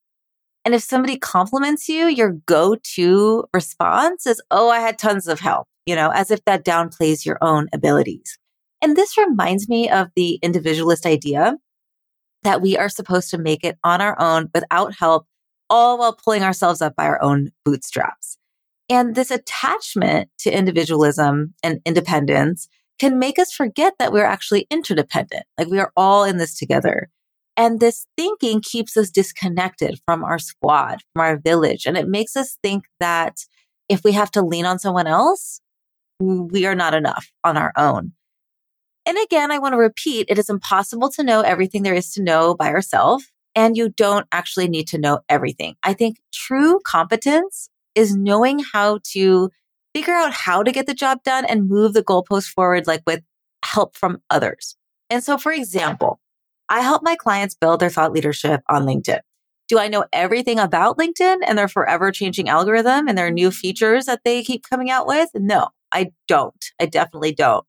And 0.66 0.74
if 0.74 0.84
somebody 0.84 1.18
compliments 1.18 1.90
you, 1.90 2.08
your 2.08 2.34
go 2.46 2.78
to 2.96 3.46
response 3.54 4.26
is, 4.26 4.42
Oh, 4.50 4.70
I 4.70 4.80
had 4.80 4.98
tons 4.98 5.28
of 5.28 5.40
help, 5.40 5.68
you 5.86 5.96
know, 5.96 6.10
as 6.12 6.32
if 6.32 6.44
that 6.46 6.66
downplays 6.66 7.26
your 7.26 7.38
own 7.42 7.68
abilities. 7.74 8.38
And 8.82 8.96
this 8.96 9.18
reminds 9.18 9.70
me 9.70 9.90
of 9.90 10.10
the 10.16 10.40
individualist 10.42 11.06
idea 11.06 11.58
that 12.44 12.62
we 12.62 12.78
are 12.78 12.90
supposed 12.90 13.30
to 13.30 13.38
make 13.38 13.64
it 13.64 13.78
on 13.84 14.02
our 14.02 14.20
own 14.20 14.50
without 14.54 14.94
help 14.94 15.26
all 15.70 15.98
while 15.98 16.14
pulling 16.14 16.44
ourselves 16.44 16.82
up 16.82 16.96
by 16.96 17.06
our 17.06 17.22
own 17.22 17.50
bootstraps. 17.66 18.38
And 18.90 19.16
this 19.16 19.32
attachment 19.32 20.30
to 20.40 20.52
individualism 20.52 21.54
and 21.64 21.80
independence 21.86 22.68
can 23.00 23.18
make 23.18 23.40
us 23.40 23.52
forget 23.52 23.94
that 24.00 24.12
we're 24.12 24.26
actually 24.26 24.68
interdependent. 24.70 25.44
Like 25.58 25.68
we 25.68 25.80
are 25.80 25.92
all 25.96 26.26
in 26.26 26.38
this 26.38 26.58
together. 26.58 27.10
And 27.56 27.80
this 27.80 28.06
thinking 28.18 28.62
keeps 28.62 28.98
us 28.98 29.10
disconnected 29.10 30.00
from 30.06 30.24
our 30.24 30.40
squad, 30.40 31.00
from 31.14 31.22
our 31.22 31.38
village. 31.38 31.86
And 31.86 31.98
it 31.98 32.08
makes 32.08 32.36
us 32.36 32.58
think 32.64 32.86
that 33.00 33.38
if 33.90 34.04
we 34.04 34.14
have 34.14 34.32
to 34.32 34.42
lean 34.42 34.66
on 34.66 34.80
someone 34.80 35.08
else, 35.08 35.62
we 36.20 36.66
are 36.66 36.76
not 36.76 36.94
enough 36.94 37.32
on 37.44 37.58
our 37.58 37.72
own. 37.78 38.14
And 39.06 39.18
again, 39.24 39.52
I 39.52 39.60
want 39.60 39.74
to 39.74 39.78
repeat, 39.78 40.28
it 40.30 40.40
is 40.40 40.50
impossible 40.50 41.10
to 41.12 41.24
know 41.24 41.42
everything 41.42 41.84
there 41.84 41.94
is 41.94 42.12
to 42.14 42.24
know 42.24 42.56
by 42.56 42.70
ourselves. 42.70 43.26
and 43.56 43.78
you 43.78 43.90
don't 43.90 44.28
actually 44.32 44.68
need 44.68 44.88
to 44.88 44.98
know 44.98 45.20
everything. 45.30 45.76
I 45.84 45.94
think 45.94 46.18
true 46.34 46.80
competence 46.86 47.70
is 47.96 48.16
knowing 48.16 48.60
how 48.60 49.00
to 49.12 49.50
figure 49.94 50.14
out 50.14 50.34
how 50.34 50.64
to 50.64 50.72
get 50.72 50.88
the 50.88 50.94
job 50.94 51.20
done 51.24 51.46
and 51.46 51.70
move 51.70 51.94
the 51.94 52.04
goalpost 52.04 52.48
forward, 52.48 52.88
like 52.88 53.04
with 53.06 53.22
help 53.64 53.96
from 53.96 54.22
others. 54.30 54.76
And 55.10 55.24
so, 55.24 55.38
for 55.38 55.52
example, 55.52 56.20
I 56.70 56.82
help 56.82 57.04
my 57.04 57.16
clients 57.16 57.56
build 57.56 57.80
their 57.80 57.90
thought 57.90 58.12
leadership 58.12 58.62
on 58.70 58.84
LinkedIn. 58.84 59.20
Do 59.68 59.80
I 59.80 59.88
know 59.88 60.06
everything 60.12 60.60
about 60.60 60.98
LinkedIn 60.98 61.38
and 61.46 61.58
their 61.58 61.68
forever 61.68 62.12
changing 62.12 62.50
algorithm 62.50 63.08
and 63.08 63.18
their 63.18 63.32
new 63.32 63.50
features 63.52 64.06
that 64.06 64.22
they 64.26 64.44
keep 64.44 64.64
coming 64.70 64.90
out 64.90 65.08
with? 65.08 65.30
No, 65.34 65.70
I 65.92 66.12
don't. 66.28 66.66
I 66.80 66.86
definitely 66.86 67.34
don't. 67.34 67.66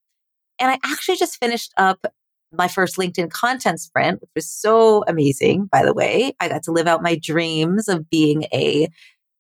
And 0.58 0.70
I 0.70 0.78
actually 0.84 1.16
just 1.16 1.38
finished 1.38 1.72
up 1.76 2.06
my 2.52 2.68
first 2.68 2.96
LinkedIn 2.96 3.30
content 3.30 3.80
sprint, 3.80 4.20
which 4.20 4.30
was 4.34 4.48
so 4.48 5.04
amazing, 5.06 5.66
by 5.70 5.84
the 5.84 5.94
way. 5.94 6.34
I 6.40 6.48
got 6.48 6.62
to 6.64 6.72
live 6.72 6.86
out 6.86 7.02
my 7.02 7.18
dreams 7.20 7.88
of 7.88 8.08
being 8.10 8.44
a 8.52 8.88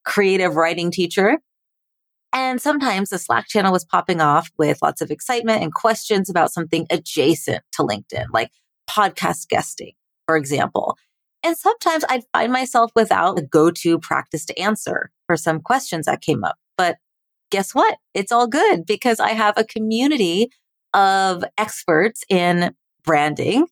creative 0.04 0.56
writing 0.56 0.90
teacher. 0.90 1.38
And 2.32 2.60
sometimes 2.60 3.10
the 3.10 3.18
Slack 3.18 3.46
channel 3.46 3.72
was 3.72 3.84
popping 3.84 4.20
off 4.20 4.50
with 4.58 4.82
lots 4.82 5.00
of 5.00 5.10
excitement 5.10 5.62
and 5.62 5.72
questions 5.72 6.28
about 6.28 6.52
something 6.52 6.86
adjacent 6.90 7.62
to 7.72 7.82
LinkedIn, 7.82 8.26
like 8.32 8.50
podcast 8.94 9.48
guesting, 9.48 9.92
for 10.26 10.36
example. 10.36 10.96
And 11.42 11.56
sometimes 11.56 12.04
I'd 12.08 12.24
find 12.32 12.52
myself 12.52 12.90
without 12.94 13.38
a 13.38 13.42
go 13.42 13.70
to 13.70 13.98
practice 13.98 14.44
to 14.46 14.58
answer 14.58 15.10
for 15.26 15.36
some 15.36 15.60
questions 15.60 16.06
that 16.06 16.22
came 16.22 16.42
up. 16.42 16.56
But 16.78 16.96
guess 17.50 17.74
what? 17.74 17.98
It's 18.14 18.32
all 18.32 18.46
good 18.46 18.86
because 18.86 19.20
I 19.20 19.30
have 19.30 19.54
a 19.56 19.64
community 19.64 20.50
of 20.94 21.44
experts 21.58 22.24
in 22.28 22.74
branding 23.04 23.66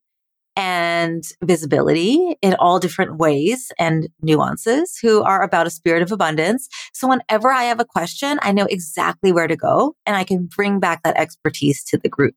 and 0.55 1.25
visibility 1.43 2.37
in 2.43 2.55
all 2.55 2.79
different 2.79 3.17
ways 3.17 3.73
and 3.79 4.09
nuances 4.21 4.99
who 5.01 5.23
are 5.23 5.43
about 5.43 5.67
a 5.67 5.71
spirit 5.71 6.03
of 6.03 6.13
abundance. 6.13 6.69
So 6.93 7.09
whenever 7.09 7.51
I 7.51 7.65
have 7.65 7.81
a 7.81 7.87
question, 7.87 8.39
I 8.43 8.53
know 8.53 8.67
exactly 8.69 9.33
where 9.33 9.49
to 9.49 9.57
go 9.57 9.97
and 10.05 10.15
I 10.15 10.25
can 10.25 10.47
bring 10.55 10.79
back 10.79 11.03
that 11.05 11.17
expertise 11.17 11.83
to 11.85 11.97
the 11.97 12.11
group, 12.11 12.35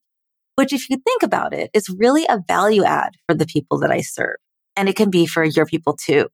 which 0.56 0.74
if 0.74 0.90
you 0.90 0.98
think 0.98 1.24
about 1.24 1.54
it 1.54 1.70
is 1.74 1.90
really 1.90 2.26
a 2.28 2.42
value 2.48 2.84
add 2.84 3.14
for 3.28 3.36
the 3.36 3.46
people 3.46 3.80
that 3.80 3.92
I 3.92 4.02
serve. 4.02 4.36
And 4.76 4.90
it 4.90 4.96
can 4.96 5.10
be 5.10 5.26
for 5.26 5.44
your 5.44 5.66
people 5.66 5.96
too. 5.96 6.28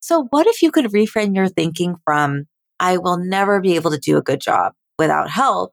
So 0.00 0.26
what 0.30 0.46
if 0.46 0.62
you 0.62 0.70
could 0.70 0.86
reframe 0.86 1.34
your 1.34 1.48
thinking 1.48 1.96
from, 2.04 2.44
I 2.78 2.98
will 2.98 3.18
never 3.18 3.60
be 3.60 3.76
able 3.76 3.90
to 3.90 3.98
do 3.98 4.16
a 4.16 4.22
good 4.22 4.40
job 4.40 4.72
without 4.98 5.30
help 5.30 5.72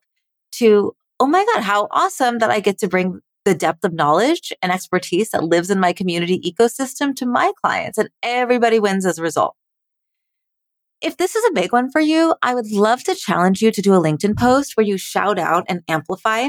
to, 0.53 0.95
oh 1.19 1.27
my 1.27 1.45
God, 1.53 1.63
how 1.63 1.87
awesome 1.91 2.39
that 2.39 2.49
I 2.49 2.59
get 2.59 2.79
to 2.79 2.87
bring 2.87 3.19
the 3.45 3.55
depth 3.55 3.83
of 3.83 3.93
knowledge 3.93 4.53
and 4.61 4.71
expertise 4.71 5.31
that 5.31 5.43
lives 5.43 5.69
in 5.69 5.79
my 5.79 5.93
community 5.93 6.39
ecosystem 6.39 7.15
to 7.15 7.25
my 7.25 7.51
clients 7.61 7.97
and 7.97 8.09
everybody 8.21 8.79
wins 8.79 9.05
as 9.05 9.17
a 9.17 9.21
result. 9.21 9.55
If 11.01 11.17
this 11.17 11.35
is 11.35 11.43
a 11.49 11.53
big 11.53 11.73
one 11.73 11.91
for 11.91 11.99
you, 11.99 12.33
I 12.41 12.55
would 12.55 12.71
love 12.71 13.03
to 13.03 13.15
challenge 13.15 13.61
you 13.61 13.71
to 13.71 13.81
do 13.81 13.93
a 13.93 14.01
LinkedIn 14.01 14.37
post 14.37 14.77
where 14.77 14.85
you 14.85 14.97
shout 14.97 15.37
out 15.37 15.65
and 15.67 15.81
amplify 15.89 16.47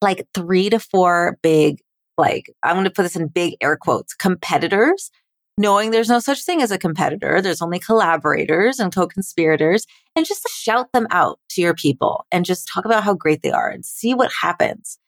like 0.00 0.26
three 0.34 0.70
to 0.70 0.78
four 0.78 1.38
big, 1.42 1.80
like 2.16 2.52
I'm 2.62 2.74
going 2.74 2.84
to 2.84 2.90
put 2.90 3.02
this 3.02 3.16
in 3.16 3.28
big 3.28 3.54
air 3.60 3.76
quotes, 3.76 4.14
competitors, 4.14 5.10
knowing 5.56 5.90
there's 5.90 6.08
no 6.08 6.20
such 6.20 6.44
thing 6.44 6.62
as 6.62 6.70
a 6.70 6.78
competitor. 6.78 7.42
There's 7.42 7.62
only 7.62 7.80
collaborators 7.80 8.78
and 8.78 8.94
co-conspirators 8.94 9.86
and 10.14 10.24
just 10.24 10.48
shout 10.48 10.92
them 10.92 11.06
out 11.10 11.40
to 11.50 11.60
your 11.60 11.74
people 11.74 12.26
and 12.30 12.44
just 12.44 12.68
talk 12.68 12.84
about 12.84 13.02
how 13.02 13.14
great 13.14 13.42
they 13.42 13.50
are 13.50 13.68
and 13.68 13.84
see 13.84 14.14
what 14.14 14.30
happens. 14.40 14.98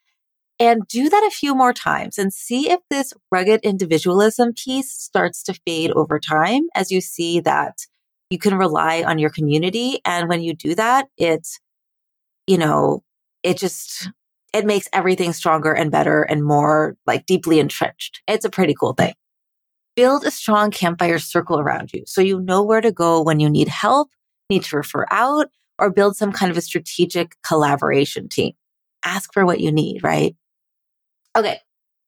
And 0.59 0.87
do 0.88 1.09
that 1.09 1.25
a 1.26 1.30
few 1.30 1.54
more 1.54 1.73
times 1.73 2.18
and 2.18 2.35
see 2.35 2.70
if 2.70 2.80
this 2.90 3.14
rugged 3.32 3.61
individualism 3.62 4.52
piece 4.52 4.90
starts 4.90 5.42
to 5.44 5.59
fade 5.66 5.90
over 5.92 6.18
time 6.18 6.64
as 6.75 6.90
you 6.90 7.00
see 7.00 7.40
that 7.40 7.78
you 8.28 8.38
can 8.38 8.54
rely 8.54 9.02
on 9.02 9.18
your 9.18 9.30
community. 9.30 10.00
And 10.04 10.28
when 10.28 10.42
you 10.42 10.54
do 10.54 10.75
that, 10.75 11.09
it, 11.16 11.49
you 12.47 12.59
know, 12.59 13.03
it 13.42 13.57
just, 13.57 14.11
it 14.52 14.66
makes 14.66 14.88
everything 14.92 15.32
stronger 15.32 15.72
and 15.72 15.90
better 15.90 16.22
and 16.22 16.44
more 16.44 16.96
like 17.06 17.26
deeply 17.26 17.60
entrenched. 17.60 18.22
It's 18.26 18.44
a 18.44 18.50
pretty 18.50 18.74
cool 18.78 18.94
thing. 18.94 19.14
Build 19.96 20.24
a 20.24 20.30
strong 20.30 20.70
campfire 20.70 21.18
circle 21.18 21.58
around 21.58 21.92
you 21.92 22.04
so 22.06 22.20
you 22.20 22.40
know 22.40 22.62
where 22.62 22.80
to 22.80 22.92
go 22.92 23.22
when 23.22 23.40
you 23.40 23.50
need 23.50 23.68
help, 23.68 24.10
need 24.48 24.64
to 24.64 24.76
refer 24.76 25.06
out, 25.10 25.48
or 25.78 25.90
build 25.90 26.16
some 26.16 26.32
kind 26.32 26.50
of 26.50 26.56
a 26.56 26.62
strategic 26.62 27.36
collaboration 27.42 28.28
team. 28.28 28.52
Ask 29.04 29.32
for 29.32 29.46
what 29.46 29.60
you 29.60 29.72
need, 29.72 30.02
right? 30.02 30.36
Okay. 31.36 31.58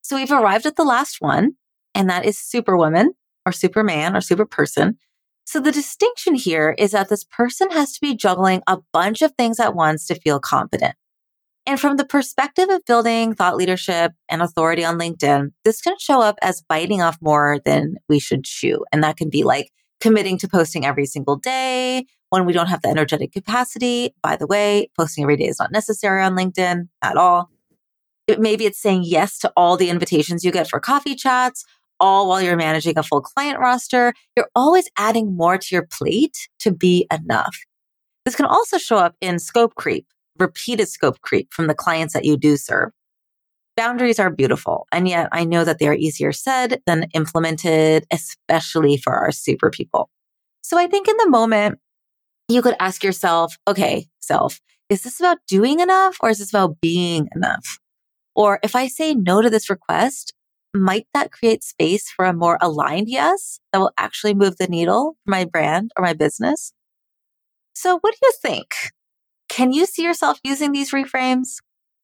So 0.01 0.15
we've 0.15 0.31
arrived 0.31 0.65
at 0.65 0.75
the 0.75 0.83
last 0.83 1.17
one, 1.19 1.53
and 1.95 2.09
that 2.09 2.25
is 2.25 2.37
superwoman 2.37 3.13
or 3.45 3.51
superman 3.51 4.15
or 4.15 4.19
superperson. 4.19 4.95
So 5.45 5.59
the 5.59 5.71
distinction 5.71 6.35
here 6.35 6.75
is 6.77 6.91
that 6.91 7.09
this 7.09 7.23
person 7.23 7.71
has 7.71 7.93
to 7.93 8.01
be 8.01 8.15
juggling 8.15 8.61
a 8.67 8.79
bunch 8.91 9.21
of 9.21 9.33
things 9.37 9.59
at 9.59 9.75
once 9.75 10.05
to 10.07 10.15
feel 10.15 10.39
competent. 10.39 10.95
And 11.65 11.79
from 11.79 11.95
the 11.97 12.05
perspective 12.05 12.69
of 12.69 12.83
building 12.85 13.33
thought 13.33 13.55
leadership 13.55 14.11
and 14.29 14.41
authority 14.41 14.83
on 14.83 14.99
LinkedIn, 14.99 15.51
this 15.63 15.81
can 15.81 15.97
show 15.97 16.21
up 16.21 16.37
as 16.41 16.61
biting 16.61 17.01
off 17.01 17.17
more 17.21 17.59
than 17.63 17.95
we 18.09 18.19
should 18.19 18.43
chew. 18.43 18.83
And 18.91 19.03
that 19.03 19.17
can 19.17 19.29
be 19.29 19.43
like 19.43 19.71
committing 20.01 20.37
to 20.39 20.47
posting 20.47 20.85
every 20.85 21.05
single 21.05 21.37
day 21.37 22.05
when 22.29 22.45
we 22.45 22.51
don't 22.51 22.67
have 22.67 22.81
the 22.81 22.89
energetic 22.89 23.31
capacity. 23.31 24.13
By 24.21 24.35
the 24.35 24.47
way, 24.47 24.89
posting 24.97 25.23
every 25.23 25.37
day 25.37 25.45
is 25.45 25.59
not 25.59 25.71
necessary 25.71 26.21
on 26.21 26.35
LinkedIn 26.35 26.89
at 27.01 27.15
all 27.15 27.49
maybe 28.39 28.65
it's 28.65 28.81
saying 28.81 29.03
yes 29.05 29.37
to 29.39 29.51
all 29.55 29.77
the 29.77 29.89
invitations 29.89 30.43
you 30.43 30.51
get 30.51 30.69
for 30.69 30.79
coffee 30.79 31.15
chats, 31.15 31.65
all 31.99 32.27
while 32.27 32.41
you're 32.41 32.55
managing 32.55 32.97
a 32.97 33.03
full 33.03 33.21
client 33.21 33.59
roster. 33.59 34.13
You're 34.35 34.49
always 34.55 34.89
adding 34.97 35.35
more 35.35 35.57
to 35.57 35.75
your 35.75 35.85
plate 35.85 36.47
to 36.59 36.71
be 36.71 37.07
enough. 37.11 37.57
This 38.25 38.35
can 38.35 38.45
also 38.45 38.77
show 38.77 38.97
up 38.97 39.15
in 39.19 39.39
scope 39.39 39.75
creep, 39.75 40.07
repeated 40.39 40.87
scope 40.87 41.21
creep 41.21 41.53
from 41.53 41.67
the 41.67 41.75
clients 41.75 42.13
that 42.13 42.25
you 42.25 42.37
do 42.37 42.57
serve. 42.57 42.91
Boundaries 43.75 44.19
are 44.19 44.29
beautiful, 44.29 44.87
and 44.91 45.07
yet 45.07 45.29
I 45.31 45.45
know 45.45 45.63
that 45.63 45.79
they 45.79 45.87
are 45.87 45.95
easier 45.95 46.31
said 46.31 46.81
than 46.85 47.07
implemented, 47.13 48.05
especially 48.11 48.97
for 48.97 49.13
our 49.13 49.31
super 49.31 49.69
people. 49.71 50.09
So 50.61 50.77
I 50.77 50.87
think 50.87 51.07
in 51.07 51.17
the 51.17 51.29
moment, 51.29 51.79
you 52.47 52.61
could 52.61 52.75
ask 52.79 53.03
yourself, 53.03 53.57
okay, 53.67 54.07
self, 54.19 54.59
is 54.89 55.03
this 55.03 55.19
about 55.19 55.39
doing 55.47 55.79
enough 55.79 56.17
or 56.21 56.29
is 56.29 56.39
this 56.39 56.49
about 56.49 56.79
being 56.81 57.27
enough? 57.35 57.79
Or 58.35 58.59
if 58.63 58.75
I 58.75 58.87
say 58.87 59.15
no 59.15 59.41
to 59.41 59.49
this 59.49 59.69
request, 59.69 60.33
might 60.73 61.07
that 61.13 61.31
create 61.31 61.63
space 61.63 62.09
for 62.09 62.25
a 62.25 62.33
more 62.33 62.57
aligned 62.61 63.07
yes 63.07 63.59
that 63.71 63.79
will 63.79 63.91
actually 63.97 64.33
move 64.33 64.57
the 64.57 64.67
needle 64.67 65.15
for 65.23 65.31
my 65.31 65.45
brand 65.45 65.91
or 65.97 66.03
my 66.03 66.13
business? 66.13 66.73
So 67.73 67.97
what 67.99 68.13
do 68.13 68.19
you 68.21 68.33
think? 68.41 68.67
Can 69.53 69.71
you 69.71 69.85
see 69.85 70.01
yourself 70.01 70.39
using 70.43 70.71
these 70.71 70.93
reframes? 70.93 71.57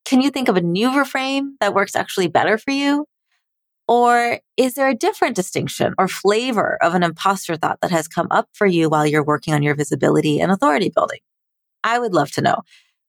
Can 0.05 0.21
you 0.21 0.29
think 0.29 0.49
of 0.49 0.55
a 0.55 0.61
new 0.61 0.89
reframe 0.89 1.53
that 1.59 1.73
works 1.73 1.95
actually 1.95 2.27
better 2.27 2.59
for 2.59 2.69
you? 2.69 3.07
Or 3.87 4.39
is 4.55 4.75
there 4.75 4.87
a 4.87 4.93
different 4.93 5.35
distinction 5.35 5.95
or 5.97 6.07
flavor 6.07 6.77
of 6.79 6.93
an 6.93 7.01
imposter 7.01 7.55
thought 7.55 7.79
that 7.81 7.89
has 7.89 8.07
come 8.07 8.27
up 8.29 8.49
for 8.53 8.67
you 8.67 8.87
while 8.87 9.03
you're 9.03 9.25
working 9.25 9.55
on 9.55 9.63
your 9.63 9.73
visibility 9.73 10.39
and 10.39 10.51
authority 10.51 10.91
building? 10.93 11.21
I 11.83 11.97
would 11.97 12.13
love 12.13 12.29
to 12.33 12.41
know. 12.41 12.57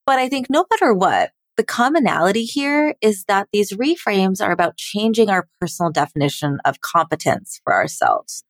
But 0.07 0.19
I 0.19 0.31
think 0.31 0.49
no 0.49 0.65
matter 0.71 0.95
what, 0.95 1.33
the 1.59 1.63
commonality 1.63 2.45
here 2.45 2.95
is 3.03 3.25
that 3.25 3.49
these 3.53 3.75
reframes 3.75 4.43
are 4.43 4.53
about 4.53 4.79
changing 4.79 5.29
our 5.29 5.49
personal 5.61 5.93
definition 5.93 6.61
of 6.65 6.81
competence 6.81 7.61
for 7.63 7.75
ourselves. 7.75 8.43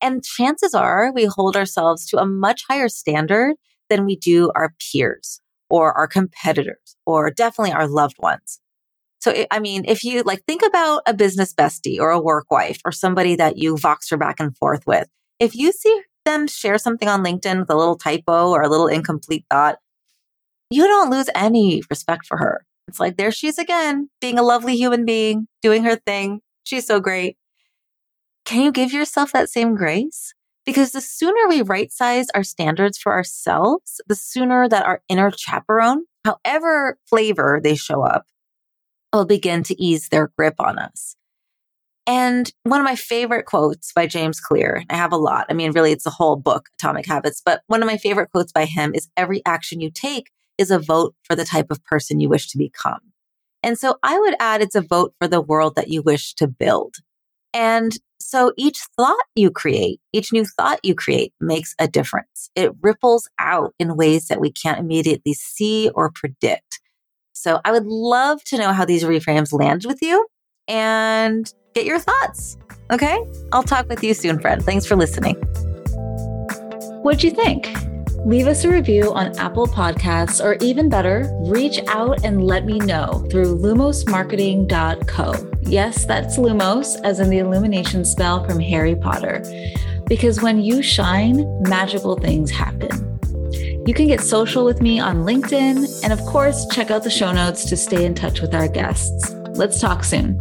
And 0.00 0.24
chances 0.24 0.72
are 0.72 1.12
we 1.12 1.26
hold 1.26 1.58
ourselves 1.58 2.06
to 2.06 2.16
a 2.16 2.24
much 2.24 2.62
higher 2.66 2.88
standard 2.88 3.56
than 3.88 4.04
we 4.04 4.16
do 4.16 4.50
our 4.54 4.74
peers 4.80 5.40
or 5.70 5.92
our 5.92 6.06
competitors 6.06 6.96
or 7.04 7.30
definitely 7.30 7.72
our 7.72 7.88
loved 7.88 8.16
ones. 8.18 8.60
So, 9.20 9.44
I 9.50 9.58
mean, 9.58 9.84
if 9.86 10.04
you 10.04 10.22
like 10.22 10.44
think 10.46 10.62
about 10.64 11.02
a 11.06 11.14
business 11.14 11.52
bestie 11.52 11.98
or 11.98 12.10
a 12.10 12.20
work 12.20 12.50
wife 12.50 12.80
or 12.84 12.92
somebody 12.92 13.34
that 13.36 13.56
you 13.58 13.74
voxer 13.74 14.18
back 14.18 14.38
and 14.38 14.56
forth 14.56 14.86
with, 14.86 15.08
if 15.40 15.56
you 15.56 15.72
see 15.72 16.02
them 16.24 16.46
share 16.46 16.78
something 16.78 17.08
on 17.08 17.24
LinkedIn 17.24 17.58
with 17.60 17.70
a 17.70 17.76
little 17.76 17.96
typo 17.96 18.50
or 18.50 18.62
a 18.62 18.68
little 18.68 18.86
incomplete 18.86 19.44
thought, 19.50 19.78
you 20.70 20.86
don't 20.86 21.10
lose 21.10 21.28
any 21.34 21.82
respect 21.90 22.26
for 22.26 22.36
her. 22.36 22.64
It's 22.88 23.00
like, 23.00 23.16
there 23.16 23.32
she 23.32 23.48
is 23.48 23.58
again, 23.58 24.10
being 24.20 24.38
a 24.38 24.44
lovely 24.44 24.76
human 24.76 25.04
being, 25.04 25.48
doing 25.60 25.82
her 25.84 25.96
thing. 25.96 26.40
She's 26.62 26.86
so 26.86 27.00
great. 27.00 27.36
Can 28.44 28.62
you 28.62 28.70
give 28.70 28.92
yourself 28.92 29.32
that 29.32 29.48
same 29.48 29.74
grace? 29.74 30.34
Because 30.66 30.90
the 30.90 31.00
sooner 31.00 31.48
we 31.48 31.62
right 31.62 31.92
size 31.92 32.26
our 32.34 32.42
standards 32.42 32.98
for 32.98 33.12
ourselves, 33.12 34.00
the 34.08 34.16
sooner 34.16 34.68
that 34.68 34.84
our 34.84 35.00
inner 35.08 35.30
chaperone, 35.30 36.04
however 36.24 36.98
flavor 37.08 37.60
they 37.62 37.76
show 37.76 38.02
up, 38.02 38.26
will 39.12 39.24
begin 39.24 39.62
to 39.62 39.80
ease 39.82 40.08
their 40.08 40.30
grip 40.36 40.56
on 40.58 40.78
us. 40.78 41.16
And 42.08 42.52
one 42.64 42.80
of 42.80 42.84
my 42.84 42.96
favorite 42.96 43.46
quotes 43.46 43.92
by 43.92 44.06
James 44.06 44.40
Clear, 44.40 44.84
I 44.90 44.96
have 44.96 45.12
a 45.12 45.16
lot. 45.16 45.46
I 45.48 45.54
mean, 45.54 45.72
really, 45.72 45.92
it's 45.92 46.06
a 46.06 46.10
whole 46.10 46.36
book, 46.36 46.68
Atomic 46.78 47.06
Habits, 47.06 47.42
but 47.44 47.62
one 47.68 47.82
of 47.82 47.86
my 47.86 47.96
favorite 47.96 48.30
quotes 48.32 48.52
by 48.52 48.64
him 48.64 48.92
is 48.94 49.08
every 49.16 49.42
action 49.46 49.80
you 49.80 49.90
take 49.90 50.30
is 50.58 50.70
a 50.70 50.78
vote 50.78 51.14
for 51.24 51.34
the 51.34 51.44
type 51.44 51.66
of 51.70 51.84
person 51.84 52.20
you 52.20 52.28
wish 52.28 52.48
to 52.48 52.58
become. 52.58 53.00
And 53.62 53.78
so 53.78 53.96
I 54.02 54.18
would 54.18 54.34
add 54.38 54.62
it's 54.62 54.76
a 54.76 54.80
vote 54.80 55.14
for 55.20 55.26
the 55.26 55.40
world 55.40 55.74
that 55.74 55.88
you 55.88 56.02
wish 56.02 56.34
to 56.34 56.46
build. 56.46 56.96
And 57.52 57.96
so 58.20 58.52
each 58.56 58.80
thought 58.96 59.24
you 59.34 59.50
create, 59.50 60.00
each 60.12 60.32
new 60.32 60.44
thought 60.44 60.80
you 60.82 60.94
create 60.94 61.32
makes 61.40 61.74
a 61.78 61.86
difference. 61.86 62.50
It 62.54 62.72
ripples 62.82 63.28
out 63.38 63.74
in 63.78 63.96
ways 63.96 64.28
that 64.28 64.40
we 64.40 64.50
can't 64.50 64.80
immediately 64.80 65.34
see 65.34 65.90
or 65.94 66.10
predict. 66.10 66.80
So 67.32 67.60
I 67.64 67.72
would 67.72 67.86
love 67.86 68.42
to 68.44 68.58
know 68.58 68.72
how 68.72 68.84
these 68.84 69.04
reframes 69.04 69.52
land 69.52 69.84
with 69.86 70.02
you 70.02 70.26
and 70.66 71.52
get 71.74 71.84
your 71.84 71.98
thoughts. 71.98 72.56
Okay. 72.90 73.18
I'll 73.52 73.62
talk 73.62 73.88
with 73.88 74.02
you 74.02 74.14
soon, 74.14 74.40
friend. 74.40 74.64
Thanks 74.64 74.86
for 74.86 74.96
listening. 74.96 75.36
What'd 77.02 77.22
you 77.22 77.30
think? 77.30 77.68
Leave 78.24 78.48
us 78.48 78.64
a 78.64 78.68
review 78.68 79.12
on 79.12 79.38
Apple 79.38 79.68
Podcasts, 79.68 80.44
or 80.44 80.54
even 80.54 80.88
better, 80.88 81.30
reach 81.44 81.78
out 81.86 82.24
and 82.24 82.44
let 82.44 82.64
me 82.64 82.80
know 82.80 83.24
through 83.30 83.56
lumosmarketing.co. 83.58 85.55
Yes, 85.66 86.04
that's 86.04 86.38
Lumos, 86.38 87.00
as 87.02 87.18
in 87.18 87.28
the 87.28 87.38
illumination 87.38 88.04
spell 88.04 88.44
from 88.44 88.60
Harry 88.60 88.94
Potter. 88.94 89.42
Because 90.06 90.40
when 90.40 90.60
you 90.60 90.80
shine, 90.80 91.44
magical 91.62 92.16
things 92.16 92.52
happen. 92.52 93.18
You 93.84 93.92
can 93.92 94.06
get 94.06 94.20
social 94.20 94.64
with 94.64 94.80
me 94.80 95.00
on 95.00 95.24
LinkedIn, 95.24 96.04
and 96.04 96.12
of 96.12 96.20
course, 96.20 96.66
check 96.66 96.90
out 96.90 97.02
the 97.02 97.10
show 97.10 97.32
notes 97.32 97.64
to 97.66 97.76
stay 97.76 98.04
in 98.04 98.14
touch 98.14 98.40
with 98.40 98.54
our 98.54 98.68
guests. 98.68 99.32
Let's 99.54 99.80
talk 99.80 100.04
soon. 100.04 100.40